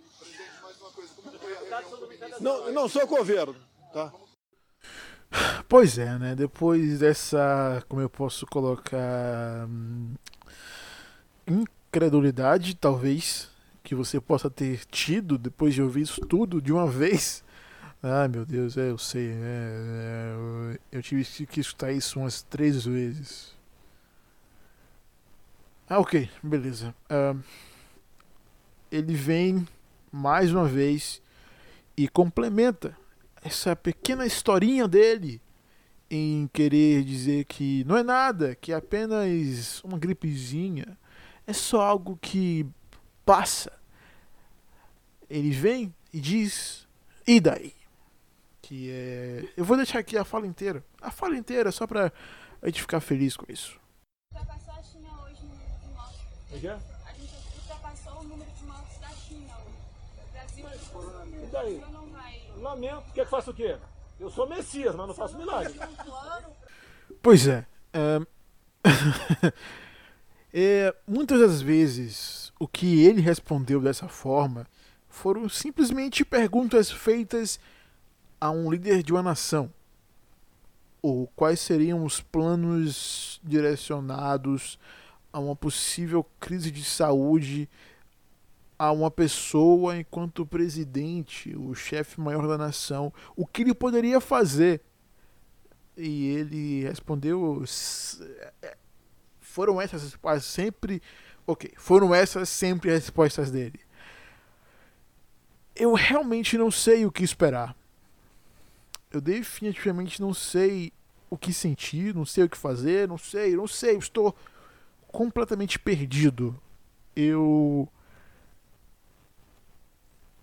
Não, 2.39 2.71
não 2.71 2.89
sou 2.89 3.07
coveiro, 3.07 3.55
tá? 3.93 4.11
Pois 5.67 5.97
é, 5.97 6.17
né? 6.17 6.35
Depois 6.35 6.99
dessa, 6.99 7.83
como 7.89 8.01
eu 8.01 8.09
posso 8.09 8.45
colocar, 8.47 9.67
hum, 9.67 10.13
incredulidade, 11.47 12.75
talvez, 12.75 13.49
que 13.83 13.95
você 13.95 14.19
possa 14.19 14.49
ter 14.49 14.85
tido 14.85 15.37
depois 15.37 15.73
de 15.73 15.81
ouvir 15.81 16.01
isso 16.01 16.21
tudo 16.21 16.61
de 16.61 16.71
uma 16.71 16.87
vez. 16.91 17.43
Ah, 18.01 18.27
meu 18.27 18.45
Deus, 18.45 18.77
é, 18.77 18.89
eu 18.89 18.97
sei. 18.97 19.31
É, 19.31 19.33
é, 20.73 20.79
eu 20.91 21.01
tive 21.01 21.23
que 21.47 21.59
escutar 21.59 21.91
isso 21.91 22.19
umas 22.19 22.41
três 22.43 22.85
vezes. 22.85 23.55
Ah, 25.89 25.99
ok, 25.99 26.29
beleza. 26.43 26.93
Uh, 27.09 27.41
ele 28.91 29.13
vem 29.15 29.67
mais 30.11 30.51
uma 30.51 30.65
vez 30.65 31.21
e 31.95 32.07
complementa 32.07 32.95
essa 33.47 33.75
pequena 33.75 34.25
historinha 34.25 34.87
dele 34.87 35.41
em 36.11 36.47
querer 36.47 37.03
dizer 37.03 37.45
que 37.45 37.83
não 37.85 37.97
é 37.97 38.03
nada, 38.03 38.55
que 38.55 38.73
é 38.73 38.75
apenas 38.75 39.81
uma 39.83 39.97
gripezinha, 39.97 40.97
é 41.45 41.53
só 41.53 41.81
algo 41.81 42.17
que 42.21 42.65
passa. 43.25 43.71
ele 45.29 45.51
vem 45.51 45.93
e 46.13 46.19
diz: 46.19 46.87
E 47.25 47.39
daí? 47.39 47.73
Que 48.61 48.91
é. 48.91 49.49
Eu 49.55 49.63
vou 49.63 49.77
deixar 49.77 49.99
aqui 49.99 50.17
a 50.17 50.25
fala 50.25 50.45
inteira. 50.45 50.83
A 51.01 51.09
fala 51.09 51.37
inteira, 51.37 51.71
só 51.71 51.87
pra 51.87 52.11
a 52.61 52.65
gente 52.67 52.81
ficar 52.81 52.99
feliz 52.99 53.37
com 53.37 53.45
isso. 53.49 53.79
Ultrapassou 54.33 54.73
a 54.73 54.83
China 54.83 55.23
hoje 55.23 55.41
no 55.43 55.93
mortos. 55.93 56.19
O 56.51 56.59
quê? 56.59 56.67
A 56.67 57.13
gente 57.13 57.33
ultrapassou 57.61 58.19
o 58.19 58.23
número 58.23 58.51
de 58.51 58.63
mortos 58.65 58.97
da 58.99 59.09
China 59.09 59.55
hoje. 59.57 59.77
O 60.17 60.31
Brasil 60.31 60.65
E 61.87 61.91
não. 61.91 62.06
Lamento. 62.61 63.11
Quer 63.13 63.25
que 63.25 63.31
faça 63.31 63.51
o 63.51 63.53
quê? 63.53 63.77
Eu 64.19 64.29
sou 64.29 64.47
Messias, 64.47 64.95
mas 64.95 65.07
não 65.07 65.13
faço 65.13 65.37
milagre. 65.37 65.73
Um 65.79 66.03
plano 66.03 66.47
Pois 67.21 67.47
é. 67.47 67.65
é... 67.93 68.21
é, 70.53 70.95
Muitas 71.07 71.39
das 71.39 71.61
vezes, 71.61 72.51
o 72.59 72.67
que 72.67 73.03
ele 73.03 73.21
respondeu 73.21 73.81
dessa 73.81 74.07
forma 74.07 74.65
foram 75.09 75.49
simplesmente 75.49 76.23
perguntas 76.23 76.91
feitas 76.91 77.59
a 78.39 78.51
um 78.51 78.71
líder 78.71 79.03
de 79.03 79.11
uma 79.11 79.23
nação. 79.23 79.71
Ou 81.01 81.27
quais 81.35 81.59
seriam 81.59 82.03
os 82.03 82.21
planos 82.21 83.39
direcionados 83.43 84.79
a 85.31 85.39
uma 85.39 85.55
possível 85.55 86.25
crise 86.39 86.71
de 86.71 86.83
saúde 86.83 87.69
a 88.79 88.91
uma 88.91 89.09
pessoa 89.09 89.97
enquanto 89.97 90.45
presidente, 90.45 91.55
o 91.57 91.73
chefe 91.73 92.19
maior 92.21 92.47
da 92.47 92.57
nação, 92.57 93.11
o 93.35 93.45
que 93.45 93.63
ele 93.63 93.73
poderia 93.73 94.19
fazer? 94.21 94.81
E 95.95 96.27
ele 96.27 96.83
respondeu 96.83 97.61
"S- 97.63 98.21
é, 98.61 98.77
foram 99.39 99.81
essas 99.81 100.15
as 100.23 100.45
sempre 100.45 101.01
ok 101.45 101.71
foram 101.77 102.13
essas 102.13 102.49
sempre 102.49 102.91
as 102.91 103.01
respostas 103.01 103.49
dele. 103.49 103.79
Eu 105.75 105.93
realmente 105.93 106.57
não 106.57 106.71
sei 106.71 107.05
o 107.05 107.11
que 107.11 107.23
esperar. 107.23 107.75
Eu 109.11 109.21
definitivamente 109.21 110.21
não 110.21 110.33
sei 110.33 110.91
o 111.29 111.37
que 111.37 111.53
sentir 111.53 112.13
não 112.15 112.25
sei 112.25 112.43
o 112.45 112.49
que 112.49 112.57
fazer 112.57 113.07
não 113.07 113.17
sei 113.17 113.55
não 113.55 113.67
sei 113.67 113.97
estou 113.97 114.35
completamente 115.07 115.79
perdido. 115.79 116.59
Eu 117.15 117.89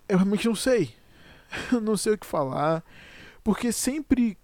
eu 0.08 0.18
realmente 0.18 0.46
não 0.46 0.54
sei 0.54 0.94
eu 1.72 1.80
não 1.80 1.96
sei 1.96 2.14
o 2.14 2.18
que 2.18 2.26
falar 2.26 2.84
porque 3.42 3.70
sempre 3.70 4.38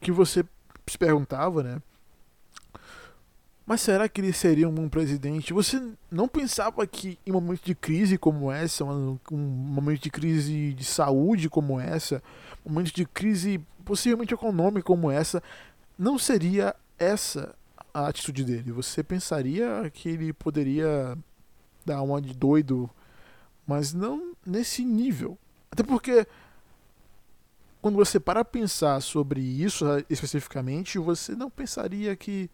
que 0.00 0.10
você 0.10 0.44
se 0.86 0.98
perguntava, 0.98 1.62
né? 1.62 1.80
Mas 3.66 3.80
será 3.80 4.06
que 4.08 4.20
ele 4.20 4.32
seria 4.32 4.68
um 4.68 4.88
presidente? 4.90 5.54
Você 5.54 5.80
não 6.10 6.28
pensava 6.28 6.86
que 6.86 7.18
em 7.24 7.32
momentos 7.32 7.64
de 7.64 7.74
crise 7.74 8.18
como 8.18 8.52
essa, 8.52 8.84
um 8.84 9.18
um 9.32 9.38
momento 9.38 10.02
de 10.02 10.10
crise 10.10 10.74
de 10.74 10.84
saúde 10.84 11.48
como 11.48 11.80
essa, 11.80 12.22
momentos 12.64 12.92
de 12.92 13.06
crise 13.06 13.58
possivelmente 13.84 14.34
econômica 14.34 14.82
como 14.82 15.10
essa, 15.10 15.42
não 15.98 16.18
seria 16.18 16.76
essa 16.98 17.54
a 17.94 18.08
atitude 18.08 18.44
dele? 18.44 18.70
Você 18.72 19.02
pensaria 19.02 19.90
que 19.94 20.10
ele 20.10 20.32
poderia 20.32 21.16
dar 21.86 22.02
uma 22.02 22.20
de 22.20 22.34
doido, 22.34 22.90
mas 23.66 23.94
não 23.94 24.33
nesse 24.46 24.84
nível. 24.84 25.38
Até 25.70 25.82
porque 25.82 26.26
quando 27.80 27.96
você 27.96 28.18
para 28.18 28.44
pensar 28.44 29.00
sobre 29.00 29.40
isso 29.40 29.86
eh, 29.86 30.04
especificamente, 30.08 30.98
você 30.98 31.34
não 31.34 31.50
pensaria 31.50 32.16
que 32.16 32.50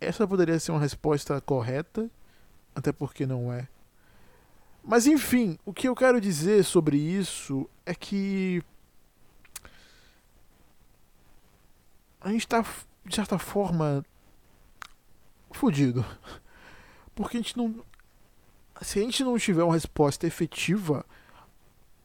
essa 0.00 0.26
poderia 0.26 0.58
ser 0.58 0.72
uma 0.72 0.80
resposta 0.80 1.40
correta, 1.40 2.10
até 2.74 2.92
porque 2.92 3.24
não 3.26 3.52
é. 3.52 3.68
Mas 4.82 5.06
enfim, 5.06 5.58
o 5.64 5.72
que 5.72 5.88
eu 5.88 5.94
quero 5.94 6.20
dizer 6.20 6.62
sobre 6.62 6.98
isso 6.98 7.68
é 7.86 7.94
que 7.94 8.62
a 12.20 12.30
gente 12.30 12.48
tá, 12.48 12.64
de 13.04 13.14
certa 13.14 13.38
forma, 13.38 14.04
fudido. 15.50 16.04
Porque 17.14 17.36
a 17.36 17.40
gente 17.40 17.56
não. 17.56 17.84
Se 18.82 18.98
a 18.98 19.02
gente 19.02 19.22
não 19.24 19.38
tiver 19.38 19.62
uma 19.62 19.74
resposta 19.74 20.26
efetiva 20.26 21.04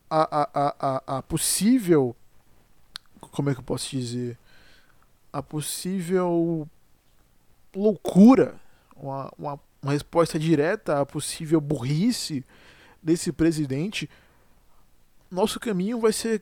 a, 0.10 0.42
a, 0.42 0.76
a, 0.80 1.18
a, 1.18 1.24
possível. 1.24 2.16
Como 3.20 3.50
é 3.50 3.54
que 3.54 3.60
eu 3.60 3.64
posso 3.64 3.90
dizer? 3.90 4.38
A 5.32 5.44
possível 5.44 6.68
loucura, 7.76 8.56
uma, 8.96 9.32
uma, 9.38 9.60
uma 9.82 9.92
resposta 9.92 10.40
direta 10.40 11.00
à 11.00 11.06
possível 11.06 11.62
burrice 11.62 12.44
desse 13.04 13.32
presidente, 13.32 14.10
nosso 15.30 15.60
caminho 15.60 16.00
vai 16.00 16.12
ser 16.12 16.42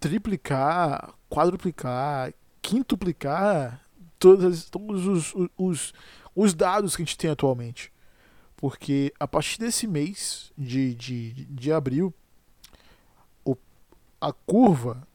triplicar, 0.00 1.14
quadruplicar, 1.30 2.34
quintuplicar 2.60 3.80
todas, 4.18 4.64
todos 4.64 5.06
os, 5.06 5.48
os, 5.56 5.94
os 6.34 6.54
dados 6.54 6.96
que 6.96 7.02
a 7.02 7.04
gente 7.04 7.16
tem 7.16 7.30
atualmente. 7.30 7.92
Porque 8.58 9.14
a 9.18 9.26
partir 9.26 9.58
desse 9.58 9.86
mês 9.86 10.52
de, 10.58 10.94
de, 10.94 11.32
de 11.46 11.72
abril, 11.72 12.12
o, 13.44 13.56
a 14.20 14.32
curva 14.32 15.06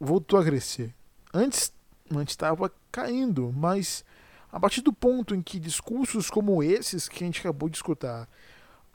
voltou 0.00 0.38
a 0.38 0.44
crescer. 0.44 0.94
Antes 1.34 1.72
antes 2.18 2.32
estava 2.32 2.72
caindo, 2.90 3.52
mas 3.54 4.04
a 4.50 4.60
partir 4.60 4.82
do 4.82 4.92
ponto 4.92 5.34
em 5.34 5.42
que 5.42 5.58
discursos 5.58 6.30
como 6.30 6.62
esses 6.62 7.08
que 7.08 7.24
a 7.24 7.26
gente 7.26 7.40
acabou 7.40 7.68
de 7.68 7.76
escutar, 7.76 8.28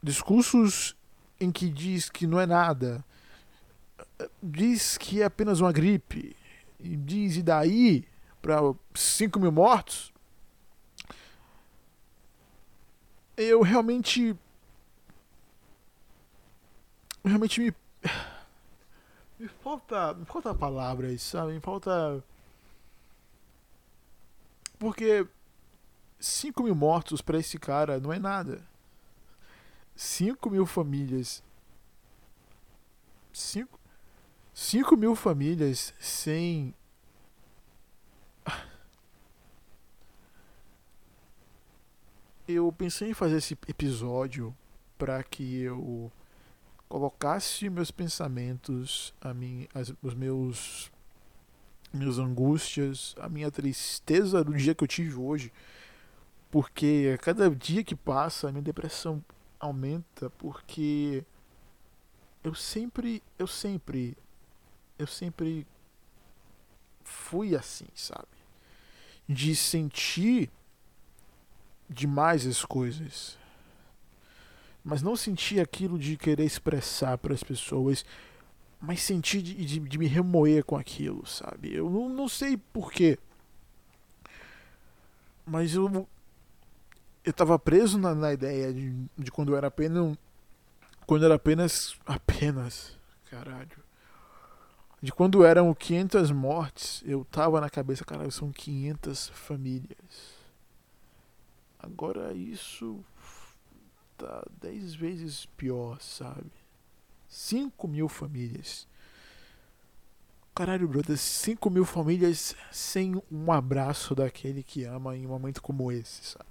discursos 0.01 0.95
em 1.39 1.51
que 1.51 1.69
diz 1.69 2.09
que 2.09 2.27
não 2.27 2.39
é 2.39 2.45
nada, 2.45 3.03
diz 4.41 4.97
que 4.97 5.21
é 5.21 5.25
apenas 5.25 5.59
uma 5.59 5.71
gripe, 5.71 6.35
e 6.79 6.95
diz 6.95 7.37
e 7.37 7.43
daí 7.43 8.05
para 8.41 8.59
5 8.93 9.39
mil 9.39 9.51
mortos, 9.51 10.13
eu 13.37 13.61
realmente. 13.61 14.35
Realmente 17.23 17.61
me. 17.61 17.73
Me 19.39 19.47
falta. 19.47 20.15
Me 20.15 20.25
falta 20.25 20.53
palavras, 20.53 21.21
sabe? 21.21 21.53
Me 21.53 21.59
falta. 21.59 22.23
Porque 24.79 25.27
5 26.19 26.63
mil 26.63 26.73
mortos 26.73 27.21
para 27.21 27.37
esse 27.37 27.59
cara 27.59 27.99
não 27.99 28.11
é 28.11 28.17
nada. 28.17 28.65
5 29.95 30.49
mil 30.49 30.65
famílias. 30.65 31.43
5 33.31 33.77
5 34.57 34.97
mil 34.97 35.15
famílias 35.15 35.93
sem. 35.99 36.73
Eu 42.57 42.71
pensei 42.71 43.11
em 43.11 43.13
fazer 43.13 43.37
esse 43.37 43.55
episódio 43.67 44.51
para 44.97 45.21
que 45.21 45.61
eu 45.61 46.11
colocasse 46.89 47.69
meus 47.69 47.91
pensamentos, 47.91 49.13
a 49.21 49.31
mim, 49.31 49.67
as, 49.75 49.93
os 50.01 50.15
meus 50.15 50.91
minhas 51.93 52.17
angústias, 52.17 53.15
a 53.19 53.29
minha 53.29 53.51
tristeza 53.51 54.43
do 54.43 54.55
dia 54.55 54.73
que 54.73 54.83
eu 54.83 54.87
tive 54.87 55.13
hoje, 55.13 55.53
porque 56.49 57.11
a 57.13 57.17
cada 57.19 57.47
dia 57.47 57.83
que 57.83 57.95
passa 57.95 58.49
a 58.49 58.51
minha 58.51 58.63
depressão 58.63 59.23
aumenta, 59.59 60.31
porque 60.31 61.23
eu 62.43 62.55
sempre, 62.55 63.21
eu 63.37 63.45
sempre, 63.45 64.17
eu 64.97 65.05
sempre 65.05 65.67
fui 67.03 67.55
assim, 67.55 67.87
sabe? 67.93 68.25
De 69.29 69.55
sentir 69.55 70.49
demais 71.89 72.45
as 72.45 72.63
coisas, 72.63 73.37
mas 74.83 75.01
não 75.01 75.15
sentir 75.15 75.59
aquilo 75.59 75.97
de 75.97 76.17
querer 76.17 76.45
expressar 76.45 77.17
para 77.17 77.33
as 77.33 77.43
pessoas 77.43 78.05
mas 78.79 79.01
senti 79.01 79.41
de, 79.41 79.53
de, 79.53 79.79
de, 79.79 79.97
me 79.97 80.07
remoer 80.07 80.63
com 80.63 80.77
aquilo, 80.77 81.25
sabe? 81.25 81.73
Eu 81.73 81.89
não, 81.89 82.09
não 82.09 82.29
sei 82.29 82.57
porquê. 82.57 83.17
Mas 85.45 85.73
eu. 85.73 86.07
Eu 87.23 87.33
tava 87.33 87.59
preso 87.59 87.97
na, 87.97 88.15
na 88.15 88.31
ideia 88.31 88.73
de, 88.73 89.09
de 89.17 89.31
quando 89.31 89.51
eu 89.51 89.57
era 89.57 89.67
apenas. 89.67 90.17
Quando 91.05 91.25
era 91.25 91.35
apenas. 91.35 91.97
Apenas. 92.05 92.97
Caralho. 93.29 93.85
De 95.01 95.11
quando 95.11 95.43
eram 95.43 95.73
500 95.73 96.31
mortes, 96.31 97.03
eu 97.05 97.25
tava 97.25 97.61
na 97.61 97.69
cabeça, 97.69 98.03
caralho, 98.03 98.31
são 98.31 98.51
500 98.51 99.29
famílias. 99.29 100.36
Agora 101.79 102.33
isso. 102.33 103.03
Tá 104.17 104.43
10 104.61 104.95
vezes 104.95 105.45
pior, 105.45 106.01
sabe? 106.01 106.51
5 107.27 107.87
mil 107.87 108.09
famílias. 108.09 108.87
Caralho, 110.55 110.87
brother, 110.87 111.15
5 111.15 111.69
mil 111.69 111.85
famílias 111.85 112.55
sem 112.71 113.21
um 113.31 113.51
abraço 113.51 114.15
daquele 114.15 114.63
que 114.63 114.85
ama 114.85 115.15
em 115.15 115.25
um 115.25 115.29
momento 115.29 115.61
como 115.61 115.91
esse, 115.91 116.23
sabe? 116.23 116.49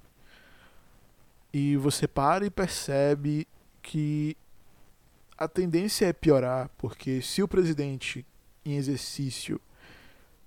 E 1.52 1.76
você 1.76 2.06
para 2.06 2.46
e 2.46 2.50
percebe 2.50 3.48
que 3.82 4.36
a 5.36 5.48
tendência 5.48 6.06
é 6.06 6.12
piorar, 6.12 6.70
porque 6.78 7.20
se 7.20 7.42
o 7.42 7.48
presidente 7.48 8.24
em 8.64 8.76
exercício 8.76 9.60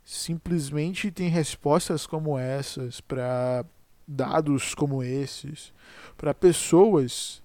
simplesmente 0.05 1.11
tem 1.11 1.29
respostas 1.29 2.07
como 2.07 2.39
essas 2.39 3.01
para 3.01 3.65
dados 4.09 4.73
como 4.73 5.03
esses, 5.03 5.71
para 6.17 6.33
pessoas, 6.33 7.43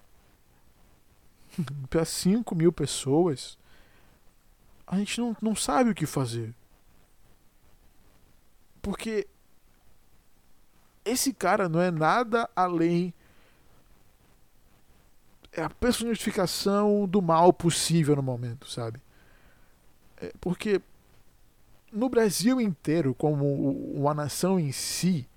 para 1.89 2.03
5 2.03 2.55
mil 2.55 2.73
pessoas, 2.73 3.57
a 4.87 4.97
gente 4.97 5.19
não, 5.19 5.37
não 5.39 5.55
sabe 5.55 5.91
o 5.91 5.95
que 5.95 6.07
fazer. 6.07 6.53
Porque 8.81 9.27
esse 11.03 11.31
cara 11.31 11.69
não 11.69 11.79
é 11.79 11.91
nada 11.91 12.49
além 12.55 13.13
é 15.51 15.61
a 15.61 15.69
personificação 15.69 17.07
do 17.07 17.21
mal 17.21 17.53
possível 17.53 18.15
no 18.15 18.21
momento, 18.21 18.69
sabe? 18.69 18.99
É 20.17 20.33
porque 20.41 20.81
no 21.91 22.09
Brasil 22.09 22.59
inteiro, 22.59 23.15
como 23.15 23.71
uma 23.93 24.13
nação 24.13 24.59
em 24.59 24.71
si, 24.73 25.27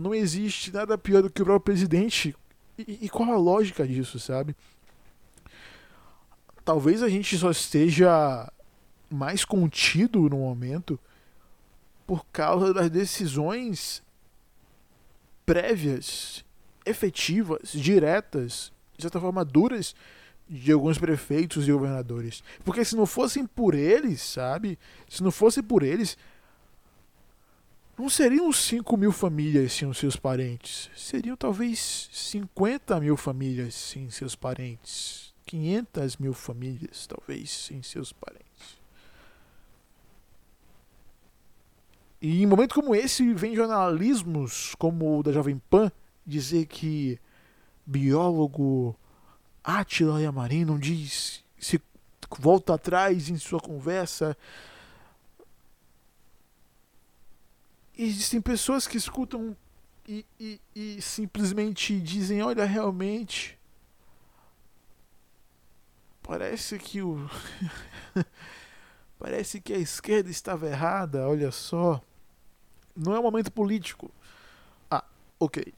não 0.00 0.14
existe 0.14 0.72
nada 0.72 0.96
pior 0.96 1.22
do 1.22 1.30
que 1.30 1.42
o 1.42 1.44
próprio 1.44 1.74
presidente. 1.74 2.34
E, 2.78 3.00
e 3.02 3.08
qual 3.08 3.30
a 3.30 3.36
lógica 3.36 3.86
disso, 3.86 4.18
sabe? 4.18 4.56
Talvez 6.64 7.02
a 7.02 7.08
gente 7.08 7.36
só 7.36 7.50
esteja 7.50 8.50
mais 9.10 9.44
contido 9.44 10.20
no 10.30 10.38
momento 10.38 10.98
por 12.06 12.24
causa 12.32 12.72
das 12.72 12.88
decisões 12.88 14.02
prévias, 15.44 16.44
efetivas, 16.86 17.72
diretas, 17.72 18.72
de 18.96 19.02
certa 19.02 19.20
forma 19.20 19.44
duras 19.44 19.94
de 20.48 20.72
alguns 20.72 20.98
prefeitos 20.98 21.68
e 21.68 21.72
governadores. 21.72 22.42
Porque 22.64 22.84
se 22.84 22.96
não 22.96 23.04
fossem 23.04 23.46
por 23.46 23.74
eles, 23.74 24.22
sabe? 24.22 24.78
Se 25.08 25.22
não 25.22 25.30
fosse 25.30 25.62
por 25.62 25.82
eles, 25.82 26.16
não 28.00 28.08
seriam 28.08 28.50
5 28.50 28.96
mil 28.96 29.12
famílias 29.12 29.72
sem 29.72 29.86
os 29.86 29.98
seus 29.98 30.16
parentes. 30.16 30.90
Seriam 30.96 31.36
talvez 31.36 32.08
50 32.12 32.98
mil 32.98 33.16
famílias 33.16 33.74
sem 33.74 34.08
seus 34.10 34.34
parentes. 34.34 35.34
500 35.44 36.16
mil 36.16 36.32
famílias, 36.32 37.06
talvez, 37.06 37.50
sem 37.50 37.82
seus 37.82 38.12
parentes. 38.12 38.78
E 42.22 42.42
em 42.42 42.46
momento 42.46 42.74
como 42.74 42.94
esse, 42.94 43.34
vem 43.34 43.54
jornalismos 43.54 44.74
como 44.76 45.18
o 45.18 45.22
da 45.22 45.32
Jovem 45.32 45.60
Pan 45.68 45.90
dizer 46.24 46.66
que 46.66 47.18
biólogo 47.84 48.94
Attila 49.64 50.22
Yamarin 50.22 50.64
não 50.64 50.78
diz, 50.78 51.42
se 51.58 51.80
volta 52.38 52.74
atrás 52.74 53.28
em 53.28 53.36
sua 53.36 53.60
conversa. 53.60 54.36
Existem 58.02 58.40
pessoas 58.40 58.86
que 58.86 58.96
escutam 58.96 59.56
e, 60.08 60.24
e, 60.38 60.60
e 60.74 61.02
simplesmente 61.02 62.00
dizem: 62.00 62.42
Olha, 62.42 62.64
realmente. 62.64 63.58
Parece 66.22 66.78
que 66.78 67.02
o. 67.02 67.28
Parece 69.18 69.60
que 69.60 69.74
a 69.74 69.78
esquerda 69.78 70.30
estava 70.30 70.66
errada, 70.66 71.28
olha 71.28 71.50
só 71.50 72.00
não 72.96 73.14
é 73.14 73.18
um 73.18 73.22
momento 73.22 73.50
político. 73.50 74.10
Ah, 74.90 75.04
ok. 75.38 75.72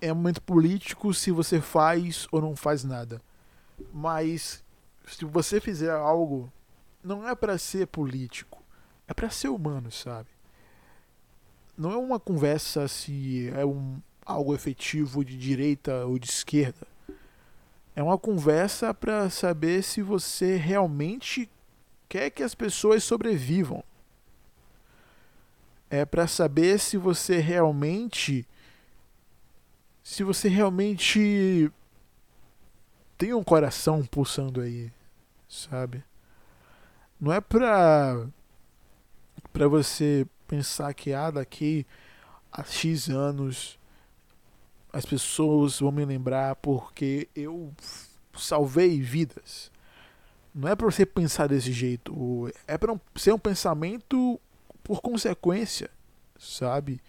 É 0.00 0.12
um 0.12 0.16
momento 0.16 0.42
político 0.42 1.12
se 1.12 1.30
você 1.30 1.60
faz 1.60 2.26
ou 2.32 2.40
não 2.40 2.56
faz 2.56 2.82
nada. 2.82 3.20
Mas 3.92 4.64
se 5.06 5.24
você 5.24 5.60
fizer 5.60 5.92
algo, 5.92 6.52
não 7.02 7.28
é 7.28 7.34
para 7.34 7.58
ser 7.58 7.86
político, 7.86 8.62
é 9.06 9.14
para 9.14 9.30
ser 9.30 9.48
humano, 9.48 9.90
sabe? 9.90 10.28
Não 11.76 11.90
é 11.92 11.96
uma 11.96 12.20
conversa 12.20 12.86
se 12.88 13.50
é 13.56 13.64
um 13.64 14.00
algo 14.24 14.54
efetivo 14.54 15.24
de 15.24 15.36
direita 15.36 16.06
ou 16.06 16.18
de 16.18 16.28
esquerda. 16.28 16.86
É 17.94 18.02
uma 18.02 18.16
conversa 18.16 18.94
para 18.94 19.28
saber 19.28 19.82
se 19.82 20.00
você 20.00 20.56
realmente 20.56 21.50
quer 22.08 22.30
que 22.30 22.42
as 22.42 22.54
pessoas 22.54 23.04
sobrevivam 23.04 23.82
é 25.92 26.06
para 26.06 26.26
saber 26.26 26.80
se 26.80 26.96
você 26.96 27.38
realmente 27.38 28.48
se 30.02 30.24
você 30.24 30.48
realmente 30.48 31.70
tem 33.18 33.34
um 33.34 33.44
coração 33.44 34.02
pulsando 34.02 34.62
aí, 34.62 34.90
sabe? 35.46 36.02
Não 37.20 37.30
é 37.30 37.42
pra 37.42 38.26
para 39.52 39.68
você 39.68 40.26
pensar 40.52 40.92
que 40.92 41.14
ah, 41.14 41.30
daqui 41.30 41.86
a 42.52 42.62
X 42.62 43.08
anos 43.08 43.78
as 44.92 45.06
pessoas 45.06 45.80
vão 45.80 45.90
me 45.90 46.04
lembrar 46.04 46.56
porque 46.56 47.26
eu 47.34 47.72
salvei 48.36 49.00
vidas. 49.00 49.72
Não 50.54 50.68
é 50.68 50.76
para 50.76 50.84
você 50.84 51.06
pensar 51.06 51.46
desse 51.46 51.72
jeito, 51.72 52.52
é 52.66 52.76
para 52.76 53.00
ser 53.16 53.32
um 53.32 53.38
pensamento 53.38 54.38
por 54.84 55.00
consequência, 55.00 55.88
sabe? 56.38 57.00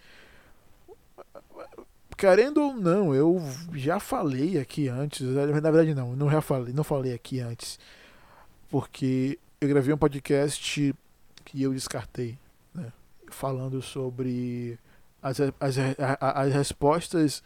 Querendo 2.16 2.62
ou 2.62 2.72
não, 2.72 3.14
eu 3.14 3.42
já 3.74 4.00
falei 4.00 4.58
aqui 4.58 4.88
antes, 4.88 5.20
na 5.20 5.70
verdade 5.70 5.94
não, 5.94 6.16
não 6.16 6.30
já 6.30 6.40
falei, 6.40 6.72
não 6.72 6.82
falei 6.82 7.12
aqui 7.12 7.40
antes, 7.40 7.78
porque 8.70 9.38
eu 9.60 9.68
gravei 9.68 9.92
um 9.92 9.98
podcast 9.98 10.94
que 11.44 11.62
eu 11.62 11.74
descartei? 11.74 12.38
Falando 13.34 13.82
sobre 13.82 14.78
as, 15.22 15.40
as, 15.40 15.52
as, 15.60 15.76
as 16.20 16.52
respostas 16.54 17.42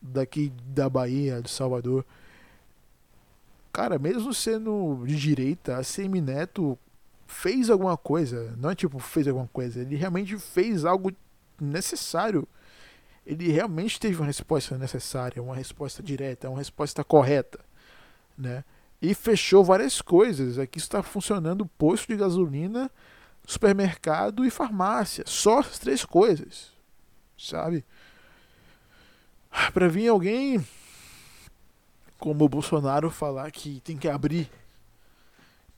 daqui 0.00 0.52
da 0.66 0.88
Bahia, 0.88 1.42
de 1.42 1.50
Salvador. 1.50 2.04
Cara, 3.72 3.98
mesmo 3.98 4.32
sendo 4.32 5.04
de 5.04 5.16
direita, 5.16 5.76
a 5.76 5.82
Semineto 5.82 6.78
fez 7.26 7.70
alguma 7.70 7.96
coisa. 7.96 8.54
Não 8.56 8.70
é 8.70 8.74
tipo 8.74 8.98
fez 8.98 9.28
alguma 9.28 9.48
coisa. 9.48 9.80
Ele 9.80 9.96
realmente 9.96 10.38
fez 10.38 10.84
algo 10.84 11.12
necessário. 11.60 12.46
Ele 13.26 13.52
realmente 13.52 14.00
teve 14.00 14.16
uma 14.16 14.26
resposta 14.26 14.78
necessária, 14.78 15.42
uma 15.42 15.54
resposta 15.54 16.02
direta, 16.02 16.48
uma 16.48 16.58
resposta 16.58 17.04
correta, 17.04 17.60
né? 18.36 18.64
E 19.00 19.14
fechou 19.14 19.62
várias 19.62 20.00
coisas. 20.00 20.58
Aqui 20.58 20.78
está 20.78 21.02
funcionando 21.02 21.66
posto 21.66 22.08
de 22.08 22.16
gasolina, 22.16 22.90
supermercado 23.48 24.44
e 24.44 24.50
farmácia. 24.50 25.24
Só 25.26 25.60
as 25.60 25.78
três 25.78 26.04
coisas, 26.04 26.70
sabe? 27.36 27.82
Para 29.72 29.88
vir 29.88 30.08
alguém 30.08 30.64
como 32.18 32.44
o 32.44 32.48
Bolsonaro 32.48 33.10
falar 33.10 33.50
que 33.50 33.80
tem 33.80 33.96
que 33.96 34.06
abrir. 34.06 34.50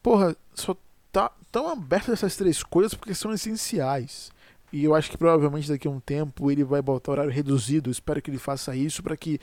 Porra, 0.02 0.37
só 0.52 0.76
tá 1.12 1.30
tão 1.52 1.68
aberto 1.68 2.11
essas 2.11 2.35
três 2.35 2.61
coisas 2.61 2.92
porque 2.92 3.14
são 3.14 3.33
essenciais. 3.33 4.33
E 4.72 4.83
eu 4.83 4.92
acho 4.92 5.09
que 5.09 5.16
provavelmente 5.16 5.68
daqui 5.68 5.87
a 5.87 5.90
um 5.92 6.00
tempo 6.00 6.50
ele 6.50 6.64
vai 6.64 6.83
botar 6.83 7.12
horário 7.12 7.30
reduzido. 7.30 7.88
espero 7.88 8.20
que 8.20 8.30
ele 8.30 8.38
faça 8.38 8.74
isso 8.74 9.00
para 9.00 9.16
que 9.16 9.38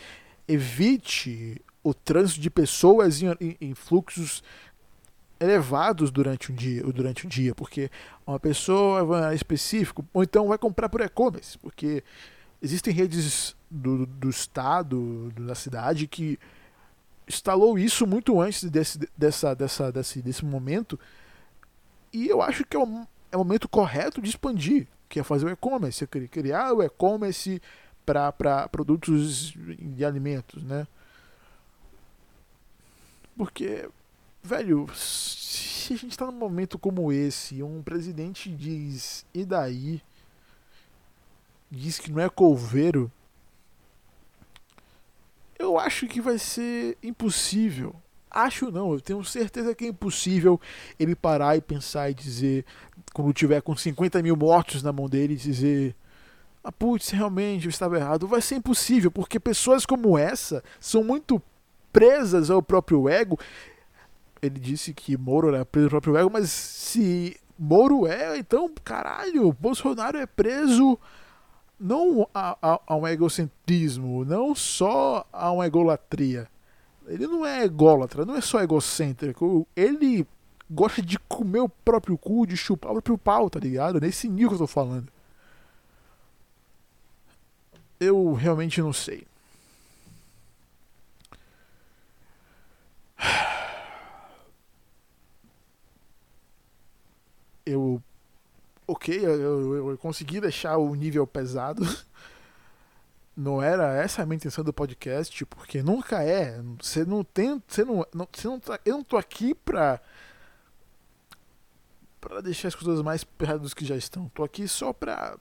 evite 0.45 1.61
o 1.81 1.93
trânsito 1.93 2.41
de 2.41 2.49
pessoas 2.49 3.21
em, 3.21 3.27
em, 3.39 3.57
em, 3.61 3.73
fluxos 3.73 4.43
elevados 5.39 6.11
durante 6.11 6.51
um 6.51 6.55
dia, 6.55 6.83
durante 6.83 7.25
um 7.25 7.29
dia, 7.29 7.53
porque 7.53 7.89
uma 8.25 8.39
pessoa 8.39 9.03
vai 9.05 9.35
específico, 9.35 10.05
ou 10.13 10.23
então 10.23 10.47
vai 10.47 10.57
comprar 10.57 10.89
por 10.89 11.01
e-commerce, 11.01 11.57
porque 11.59 12.03
existem 12.61 12.93
redes 12.93 13.55
do, 13.69 14.05
do 14.05 14.29
estado, 14.29 15.31
da 15.39 15.55
cidade 15.55 16.07
que 16.07 16.39
instalou 17.27 17.77
isso 17.77 18.07
muito 18.07 18.39
antes 18.39 18.63
desse, 18.63 18.99
dessa, 19.17 19.53
dessa, 19.53 19.91
desse, 19.91 20.21
desse 20.21 20.45
momento 20.45 20.99
e 22.11 22.27
eu 22.27 22.41
acho 22.41 22.65
que 22.65 22.75
é 22.75 22.79
o, 22.79 23.07
é 23.31 23.35
o 23.35 23.39
momento 23.39 23.67
correto 23.67 24.21
de 24.21 24.29
expandir, 24.29 24.87
que 25.09 25.19
é 25.19 25.23
fazer 25.23 25.45
o 25.45 25.49
e-commerce, 25.49 26.07
criar 26.07 26.73
o 26.73 26.81
e-commerce 26.81 27.61
para 28.05 28.67
produtos 28.69 29.51
de 29.51 30.05
alimentos, 30.05 30.63
né? 30.63 30.87
Porque, 33.37 33.87
velho, 34.47 34.87
se 34.95 35.93
a 35.93 35.97
gente 35.97 36.11
está 36.11 36.25
num 36.25 36.31
momento 36.31 36.79
como 36.79 37.11
esse, 37.11 37.61
um 37.61 37.81
presidente 37.83 38.49
diz, 38.49 39.25
e 39.33 39.45
daí? 39.45 40.01
Diz 41.69 41.99
que 41.99 42.11
não 42.11 42.21
é 42.21 42.29
couveiro. 42.29 43.11
Eu 45.59 45.77
acho 45.77 46.07
que 46.07 46.21
vai 46.21 46.37
ser 46.37 46.97
impossível 47.03 47.95
Acho 48.29 48.69
não, 48.69 48.93
eu 48.93 48.99
tenho 48.99 49.23
certeza 49.23 49.73
que 49.73 49.85
é 49.85 49.87
impossível 49.87 50.59
ele 50.99 51.15
parar 51.15 51.55
e 51.55 51.61
pensar 51.61 52.11
e 52.11 52.13
dizer, 52.13 52.65
quando 53.13 53.33
tiver 53.33 53.61
com 53.61 53.75
50 53.75 54.21
mil 54.21 54.35
mortos 54.35 54.83
na 54.83 54.91
mão 54.91 55.07
dele, 55.07 55.35
dizer: 55.35 55.95
ah, 56.63 56.71
putz, 56.71 57.09
realmente 57.09 57.65
eu 57.65 57.69
estava 57.69 57.97
errado. 57.97 58.27
Vai 58.27 58.41
ser 58.41 58.55
impossível, 58.55 59.09
porque 59.09 59.39
pessoas 59.39 59.85
como 59.85 60.17
essa 60.17 60.63
são 60.79 61.03
muito 61.03 61.41
presas 61.91 62.51
ao 62.51 62.61
próprio 62.61 63.07
ego. 63.07 63.39
Ele 64.47 64.59
disse 64.59 64.93
que 64.93 65.17
Moro 65.17 65.49
era 65.49 65.65
preso 65.65 65.87
do 65.87 65.91
próprio 65.91 66.17
ego, 66.17 66.29
mas 66.31 66.49
se 66.49 67.39
Moro 67.57 68.07
é, 68.07 68.37
então, 68.37 68.71
caralho, 68.83 69.51
Bolsonaro 69.53 70.17
é 70.17 70.25
preso 70.25 70.99
não 71.79 72.27
a, 72.33 72.57
a, 72.61 72.79
a, 72.87 72.95
um 72.95 73.07
egocentrismo, 73.07 74.25
não 74.25 74.55
só 74.55 75.25
a 75.31 75.51
uma 75.51 75.65
egolatria. 75.65 76.47
Ele 77.07 77.27
não 77.27 77.45
é 77.45 77.63
ególatra, 77.63 78.25
não 78.25 78.35
é 78.35 78.41
só 78.41 78.61
egocêntrico. 78.61 79.67
Ele 79.75 80.27
gosta 80.69 81.01
de 81.01 81.17
comer 81.19 81.61
o 81.61 81.69
próprio 81.69 82.17
cu, 82.17 82.45
de 82.45 82.57
chupar 82.57 82.91
o 82.91 82.95
próprio 82.95 83.17
pau, 83.17 83.49
tá 83.49 83.59
ligado? 83.59 84.01
Nesse 84.01 84.27
nível 84.27 84.49
que 84.49 84.55
eu 84.55 84.59
tô 84.59 84.67
falando. 84.67 85.07
Eu 87.99 88.33
realmente 88.33 88.81
não 88.81 88.91
sei. 88.91 89.25
Eu. 97.69 98.01
Ok, 98.87 99.13
eu, 99.13 99.41
eu, 99.41 99.89
eu 99.89 99.97
consegui 99.97 100.39
deixar 100.39 100.77
o 100.77 100.95
nível 100.95 101.27
pesado. 101.27 101.83
não 103.37 103.61
era 103.61 103.93
essa 103.93 104.23
a 104.23 104.25
minha 104.25 104.37
intenção 104.37 104.63
do 104.63 104.73
podcast, 104.73 105.45
porque 105.45 105.83
nunca 105.83 106.23
é. 106.23 106.59
Você 106.81 107.05
não 107.05 107.23
tem, 107.23 107.61
você 107.67 107.85
não, 107.85 108.05
não, 108.13 108.27
você 108.31 108.47
não 108.47 108.59
tá, 108.59 108.79
eu 108.83 108.95
não 108.95 109.03
tô 109.03 109.15
aqui 109.15 109.53
pra 109.53 110.01
para 112.19 112.41
deixar 112.41 112.69
as 112.69 112.75
coisas 112.75 113.01
mais 113.01 113.23
perto 113.23 113.73
que 113.75 113.85
já 113.85 113.95
estão. 113.95 114.27
Tô 114.29 114.43
aqui 114.43 114.67
só 114.67 114.91
pra 114.91 115.37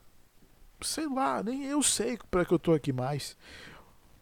sei 0.82 1.08
lá, 1.08 1.42
nem 1.42 1.64
eu 1.64 1.82
sei 1.82 2.18
para 2.30 2.44
que 2.44 2.52
eu 2.52 2.58
tô 2.58 2.74
aqui 2.74 2.92
mais. 2.92 3.36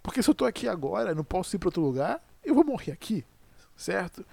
Porque 0.03 0.23
se 0.23 0.31
eu 0.31 0.35
tô 0.35 0.45
aqui 0.45 0.69
agora, 0.69 1.15
não 1.15 1.25
posso 1.25 1.57
ir 1.57 1.59
para 1.59 1.69
outro 1.69 1.83
lugar, 1.83 2.23
eu 2.45 2.55
vou 2.55 2.65
morrer 2.65 2.93
aqui, 2.93 3.25
certo? 3.77 4.25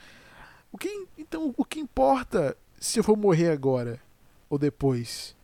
O 0.72 0.78
que 0.78 1.08
então 1.18 1.54
o 1.58 1.66
que 1.66 1.80
importa 1.80 2.56
se 2.82 3.00
eu 3.00 3.04
vou 3.04 3.16
morrer 3.16 3.52
agora 3.52 4.02
ou 4.50 4.58
depois? 4.58 5.36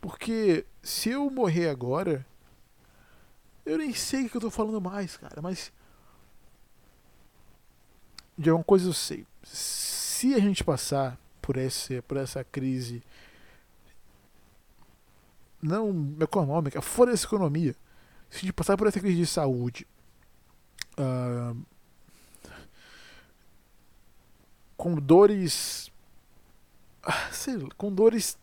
Porque 0.00 0.66
se 0.82 1.08
eu 1.08 1.30
morrer 1.30 1.70
agora, 1.70 2.24
eu 3.64 3.78
nem 3.78 3.94
sei 3.94 4.26
o 4.26 4.30
que 4.30 4.36
eu 4.36 4.42
tô 4.42 4.50
falando 4.50 4.80
mais, 4.80 5.16
cara, 5.16 5.40
mas. 5.40 5.72
De 8.36 8.50
alguma 8.50 8.64
coisa 8.64 8.86
eu 8.88 8.92
sei. 8.92 9.26
Se 9.42 10.34
a 10.34 10.38
gente 10.38 10.62
passar 10.62 11.18
por, 11.40 11.56
esse, 11.56 12.02
por 12.02 12.18
essa 12.18 12.44
crise 12.44 13.02
não 15.62 16.14
econômica, 16.20 16.82
fora 16.82 17.12
essa 17.12 17.24
economia, 17.24 17.74
se 18.28 18.36
a 18.36 18.40
gente 18.40 18.52
passar 18.52 18.76
por 18.76 18.86
essa 18.86 19.00
crise 19.00 19.16
de 19.16 19.26
saúde, 19.26 19.86
uh, 20.98 21.56
com 24.76 24.94
dores. 24.96 25.90
Sei 27.32 27.56
com 27.76 27.92
dores. 27.92 28.38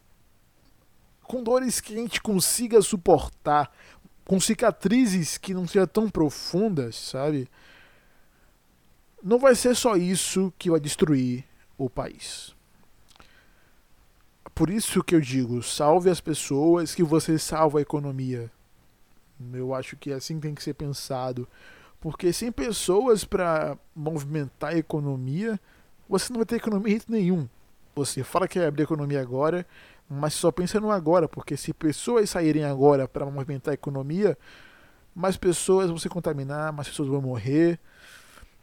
Com 1.23 1.43
dores 1.43 1.79
que 1.79 1.93
a 1.93 1.97
gente 1.97 2.21
consiga 2.21 2.81
suportar 2.81 3.71
com 4.25 4.39
cicatrizes 4.39 5.37
que 5.37 5.53
não 5.53 5.67
sejam 5.67 5.87
tão 5.87 6.09
profundas, 6.09 6.95
sabe? 6.95 7.49
Não 9.21 9.39
vai 9.39 9.55
ser 9.55 9.75
só 9.75 9.95
isso 9.95 10.53
que 10.57 10.69
vai 10.69 10.79
destruir 10.79 11.45
o 11.77 11.89
país. 11.89 12.55
Por 14.53 14.69
isso 14.69 15.03
que 15.03 15.15
eu 15.15 15.21
digo, 15.21 15.63
salve 15.63 16.09
as 16.09 16.21
pessoas 16.21 16.93
que 16.93 17.03
você 17.03 17.39
salva 17.39 17.79
a 17.79 17.81
economia. 17.81 18.51
Eu 19.51 19.73
acho 19.73 19.97
que 19.97 20.11
assim 20.11 20.39
tem 20.39 20.53
que 20.53 20.63
ser 20.63 20.73
pensado. 20.75 21.47
Porque 21.99 22.31
sem 22.31 22.51
pessoas 22.51 23.23
para 23.23 23.77
movimentar 23.95 24.73
a 24.73 24.77
economia, 24.77 25.59
você 26.07 26.31
não 26.31 26.39
vai 26.39 26.45
ter 26.45 26.57
economia 26.57 27.01
nenhum. 27.07 27.47
Você 27.95 28.23
fala 28.23 28.47
que 28.47 28.57
vai 28.57 28.67
abrir 28.67 28.83
a 28.83 28.85
economia 28.85 29.21
agora, 29.21 29.65
mas 30.09 30.33
só 30.33 30.51
pensa 30.51 30.79
no 30.79 30.91
agora, 30.91 31.27
porque 31.27 31.55
se 31.55 31.73
pessoas 31.73 32.29
saírem 32.29 32.63
agora 32.63 33.07
para 33.07 33.25
movimentar 33.25 33.71
a 33.71 33.75
economia, 33.75 34.37
mais 35.15 35.37
pessoas 35.37 35.89
vão 35.89 35.97
se 35.97 36.09
contaminar, 36.09 36.73
mais 36.73 36.87
pessoas 36.87 37.09
vão 37.09 37.21
morrer. 37.21 37.79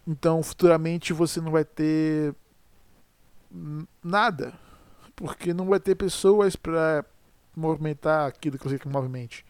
Então, 0.06 0.42
futuramente 0.42 1.12
você 1.12 1.40
não 1.40 1.52
vai 1.52 1.64
ter 1.64 2.34
nada, 4.02 4.52
porque 5.14 5.54
não 5.54 5.66
vai 5.66 5.78
ter 5.78 5.94
pessoas 5.94 6.56
para 6.56 7.04
movimentar 7.56 8.28
aquilo 8.28 8.58
que 8.58 8.64
você 8.64 8.78
quer 8.78 8.82
que 8.82 8.88
movimente. 8.88 9.44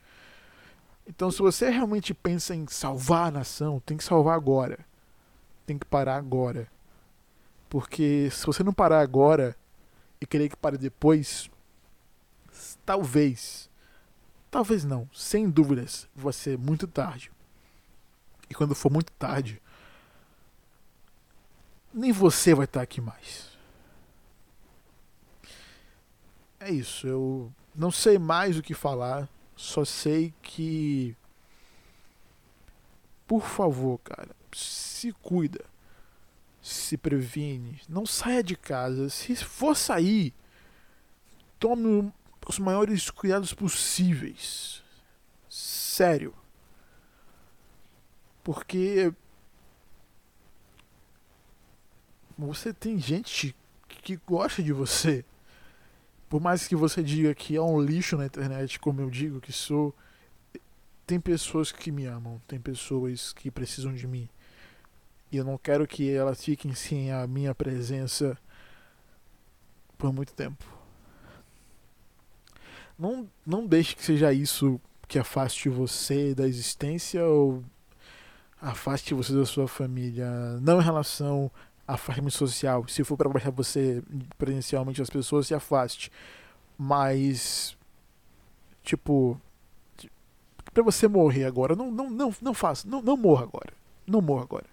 Então, 1.07 1.31
se 1.31 1.41
você 1.41 1.71
realmente 1.71 2.15
pensa 2.15 2.55
em 2.55 2.67
salvar 2.69 3.29
a 3.29 3.31
nação, 3.31 3.81
tem 3.81 3.97
que 3.97 4.05
salvar 4.05 4.37
agora. 4.37 4.79
Tem 5.67 5.79
que 5.79 5.87
parar 5.87 6.17
agora. 6.17 6.69
Porque 7.69 8.29
se 8.31 8.47
você 8.47 8.63
não 8.63 8.73
parar 8.73 9.01
agora 9.01 9.57
e 10.21 10.27
querer 10.27 10.49
que 10.49 10.57
pare 10.57 10.77
depois, 10.77 11.51
talvez, 12.85 13.71
talvez 14.51 14.85
não, 14.85 15.09
sem 15.15 15.49
dúvidas, 15.49 16.09
vai 16.15 16.33
ser 16.33 16.59
muito 16.59 16.87
tarde. 16.87 17.33
E 18.49 18.55
quando 18.55 18.75
for 18.75 18.91
muito 18.91 19.13
tarde, 19.13 19.63
nem 21.93 22.13
você 22.13 22.55
vai 22.55 22.65
estar 22.65 22.83
aqui 22.83 23.01
mais. 23.01 23.51
É 26.59 26.71
isso, 26.71 27.07
eu 27.07 27.53
não 27.75 27.91
sei 27.91 28.19
mais 28.19 28.59
o 28.59 28.63
que 28.63 28.75
falar, 28.75 29.29
só 29.57 29.85
sei 29.85 30.35
que. 30.43 31.17
Por 33.27 33.43
favor, 33.43 33.99
cara, 34.01 34.35
se 34.53 35.13
cuida, 35.13 35.65
se 36.63 36.97
previne, 36.97 37.81
não 37.89 38.05
saia 38.05 38.43
de 38.43 38.57
casa. 38.57 39.09
Se 39.09 39.35
for 39.37 39.77
sair, 39.77 40.35
tome 41.59 42.13
os 42.47 42.59
maiores 42.59 43.11
cuidados 43.11 43.55
possíveis. 43.55 44.83
Sério. 45.49 46.35
Porque 48.43 49.13
você 52.37 52.73
tem 52.73 52.99
gente 52.99 53.55
que 53.89 54.17
gosta 54.17 54.63
de 54.63 54.73
você. 54.73 55.25
Por 56.29 56.41
mais 56.41 56.67
que 56.67 56.77
você 56.77 57.03
diga 57.03 57.35
que 57.35 57.57
é 57.57 57.61
um 57.61 57.81
lixo 57.81 58.17
na 58.17 58.27
internet, 58.27 58.79
como 58.79 59.01
eu 59.01 59.11
digo 59.11 59.41
que 59.41 59.53
sou, 59.53 59.95
tem 61.07 61.21
pessoas 61.21 61.73
que 61.73 61.91
me 61.91 62.07
amam, 62.07 62.41
tem 62.47 62.61
pessoas 62.61 63.33
que 63.33 63.51
precisam 63.51 63.93
de 63.93 64.07
mim. 64.07 64.29
E 65.31 65.37
eu 65.37 65.45
não 65.45 65.57
quero 65.57 65.87
que 65.87 66.11
elas 66.11 66.45
fiquem 66.45 66.75
sem 66.75 67.13
a 67.13 67.27
minha 67.27 67.55
presença 67.55 68.37
por 69.97 70.13
muito 70.13 70.33
tempo 70.33 70.81
não, 73.01 73.27
não 73.47 73.67
deixe 73.67 73.97
que 73.97 74.05
seja 74.05 74.31
isso 74.33 74.79
que 75.09 75.19
afaste 75.19 75.71
você 75.71 76.35
da 76.35 76.47
existência 76.47 77.25
ou 77.25 77.65
afaste 78.61 79.15
você 79.15 79.33
da 79.33 79.47
sua 79.47 79.67
família. 79.67 80.29
Não 80.61 80.81
em 80.81 80.85
relação 80.85 81.51
a 81.89 81.95
afastamento 81.95 82.37
social. 82.37 82.87
Se 82.87 83.03
for 83.03 83.17
para 83.17 83.31
baixar 83.31 83.51
você 83.51 84.03
presencialmente 84.37 85.01
das 85.01 85.09
pessoas, 85.09 85.47
se 85.47 85.55
afaste. 85.55 86.13
Mas, 86.77 87.77
tipo, 88.83 89.41
para 90.75 90.83
você 90.83 91.09
morrer 91.09 91.47
agora, 91.47 91.75
não, 91.75 91.91
não, 91.91 92.11
não, 92.11 92.35
não 92.43 92.55
faça. 92.55 92.87
Não, 92.87 93.01
não 93.01 93.17
morra 93.17 93.45
agora. 93.45 93.73
Não 94.07 94.21
morra 94.21 94.43
agora. 94.43 94.67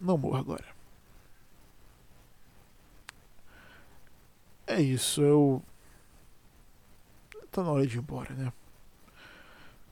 Não 0.00 0.18
morra 0.18 0.40
agora. 0.40 0.64
É 4.66 4.80
isso, 4.80 5.22
eu 5.22 5.62
tá 7.56 7.62
na 7.62 7.70
hora 7.70 7.86
de 7.86 7.96
ir 7.96 8.00
embora, 8.00 8.34
né? 8.34 8.52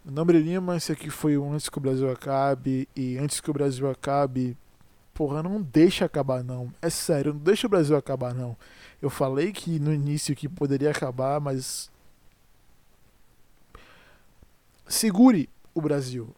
Meu 0.04 0.12
nome 0.12 0.34
é 0.34 0.38
Lima, 0.38 0.76
esse 0.76 0.92
aqui 0.92 1.08
foi 1.08 1.34
Antes 1.36 1.70
que 1.70 1.78
o 1.78 1.80
Brasil 1.80 2.10
acabe. 2.10 2.86
E 2.94 3.16
antes 3.16 3.40
que 3.40 3.50
o 3.50 3.54
Brasil 3.54 3.88
acabe, 3.88 4.54
porra, 5.14 5.42
não 5.42 5.62
deixa 5.62 6.04
acabar 6.04 6.44
não. 6.44 6.70
É 6.82 6.90
sério, 6.90 7.32
não 7.32 7.40
deixa 7.40 7.66
o 7.66 7.70
Brasil 7.70 7.96
acabar 7.96 8.34
não. 8.34 8.54
Eu 9.00 9.08
falei 9.08 9.50
que 9.50 9.78
no 9.78 9.94
início 9.94 10.36
que 10.36 10.48
poderia 10.48 10.90
acabar, 10.90 11.40
mas. 11.40 11.90
Segure 14.86 15.48
o 15.72 15.80
Brasil. 15.80 16.34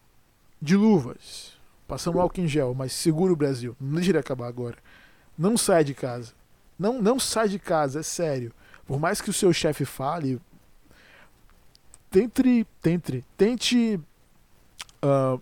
De 0.61 0.77
luvas. 0.77 1.56
Passando 1.87 2.19
álcool 2.19 2.41
em 2.41 2.47
gel, 2.47 2.73
mas 2.73 2.91
segure 2.91 3.31
o 3.31 3.35
Brasil. 3.35 3.75
Não 3.79 3.95
deixe 3.95 4.15
acabar 4.17 4.47
agora. 4.47 4.77
Não 5.37 5.57
sai 5.57 5.83
de 5.83 5.93
casa. 5.93 6.33
Não, 6.77 7.01
não 7.01 7.19
sai 7.19 7.47
de 7.47 7.57
casa, 7.57 8.01
é 8.01 8.03
sério. 8.03 8.53
Por 8.85 8.99
mais 8.99 9.21
que 9.21 9.29
o 9.29 9.33
seu 9.33 9.53
chefe 9.53 9.85
fale, 9.85 10.39
tente, 12.11 12.67
tente, 12.81 13.25
tente 13.37 13.99
uh, 15.03 15.41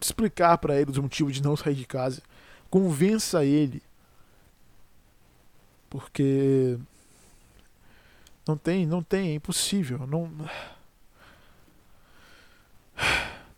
explicar 0.00 0.58
para 0.58 0.80
ele 0.80 0.90
os 0.90 0.98
motivos 0.98 1.34
de 1.34 1.42
não 1.42 1.56
sair 1.56 1.74
de 1.74 1.86
casa. 1.86 2.22
Convença 2.70 3.44
ele. 3.44 3.82
Porque 5.90 6.78
não 8.46 8.56
tem, 8.56 8.86
não 8.86 9.02
tem, 9.02 9.30
é 9.30 9.34
impossível. 9.34 10.06
Não 10.06 10.30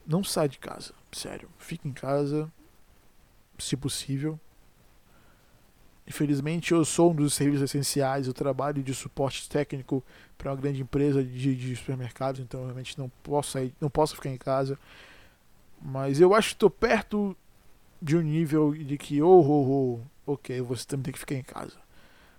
não 0.09 0.25
sai 0.25 0.49
de 0.49 0.59
casa, 0.59 0.95
sério. 1.13 1.51
Fique 1.59 1.87
em 1.87 1.93
casa, 1.93 2.51
se 3.59 3.77
possível. 3.77 4.41
Infelizmente, 6.07 6.73
eu 6.73 6.83
sou 6.87 7.11
um 7.11 7.15
dos 7.15 7.35
serviços 7.35 7.65
essenciais, 7.65 8.27
eu 8.27 8.33
trabalho 8.33 8.83
de 8.83 8.95
suporte 8.95 9.47
técnico 9.47 10.03
para 10.39 10.51
uma 10.51 10.57
grande 10.57 10.81
empresa 10.81 11.23
de, 11.23 11.55
de, 11.55 11.77
supermercados, 11.77 12.41
então 12.41 12.65
realmente 12.65 12.99
não 12.99 13.11
posso 13.23 13.51
sair, 13.51 13.75
não 13.79 13.91
posso 13.91 14.15
ficar 14.15 14.31
em 14.31 14.39
casa. 14.39 14.79
Mas 15.83 16.19
eu 16.19 16.35
acho 16.35 16.49
que 16.49 16.55
estou 16.55 16.71
perto 16.71 17.37
de 18.01 18.17
um 18.17 18.23
nível 18.23 18.73
de 18.73 18.97
que, 18.97 19.21
oh, 19.21 19.41
oh, 19.41 20.01
oh, 20.27 20.33
ok, 20.33 20.63
você 20.63 20.87
também 20.87 21.05
tem 21.05 21.13
que 21.13 21.19
ficar 21.19 21.35
em 21.35 21.43
casa. 21.43 21.77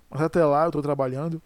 Mas 0.10 0.22
até 0.22 0.44
lá 0.44 0.64
eu 0.64 0.70
estou 0.70 0.82
trabalhando, 0.82 1.40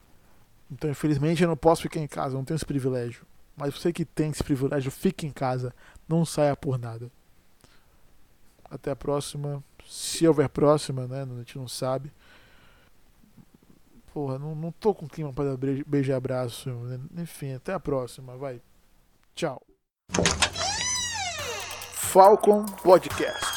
então 0.71 0.89
infelizmente 0.89 1.43
eu 1.43 1.49
não 1.49 1.57
posso 1.57 1.81
ficar 1.81 1.99
em 1.99 2.07
casa, 2.07 2.37
não 2.37 2.45
tenho 2.45 2.55
esse 2.55 2.65
privilégio. 2.65 3.25
Mas 3.55 3.75
você 3.75 3.93
que 3.93 4.03
tem 4.03 4.31
esse 4.31 4.43
privilégio, 4.43 4.91
fique 4.91 5.27
em 5.27 5.31
casa, 5.31 5.73
não 6.07 6.25
saia 6.25 6.55
por 6.55 6.79
nada. 6.79 7.11
Até 8.69 8.91
a 8.91 8.95
próxima. 8.95 9.63
Se 9.85 10.27
houver 10.27 10.49
próxima, 10.49 11.07
né? 11.07 11.21
A 11.21 11.37
gente 11.39 11.57
não 11.57 11.67
sabe. 11.67 12.11
Porra, 14.13 14.39
não, 14.39 14.55
não 14.55 14.71
tô 14.71 14.93
com 14.93 15.07
clima 15.07 15.31
para 15.33 15.57
beijo 15.57 16.11
e 16.11 16.13
abraço. 16.13 16.69
Né? 16.69 16.99
Enfim, 17.17 17.53
até 17.53 17.73
a 17.73 17.79
próxima. 17.79 18.35
Vai. 18.37 18.61
Tchau. 19.35 19.61
Falcon 21.93 22.65
Podcast. 22.83 23.52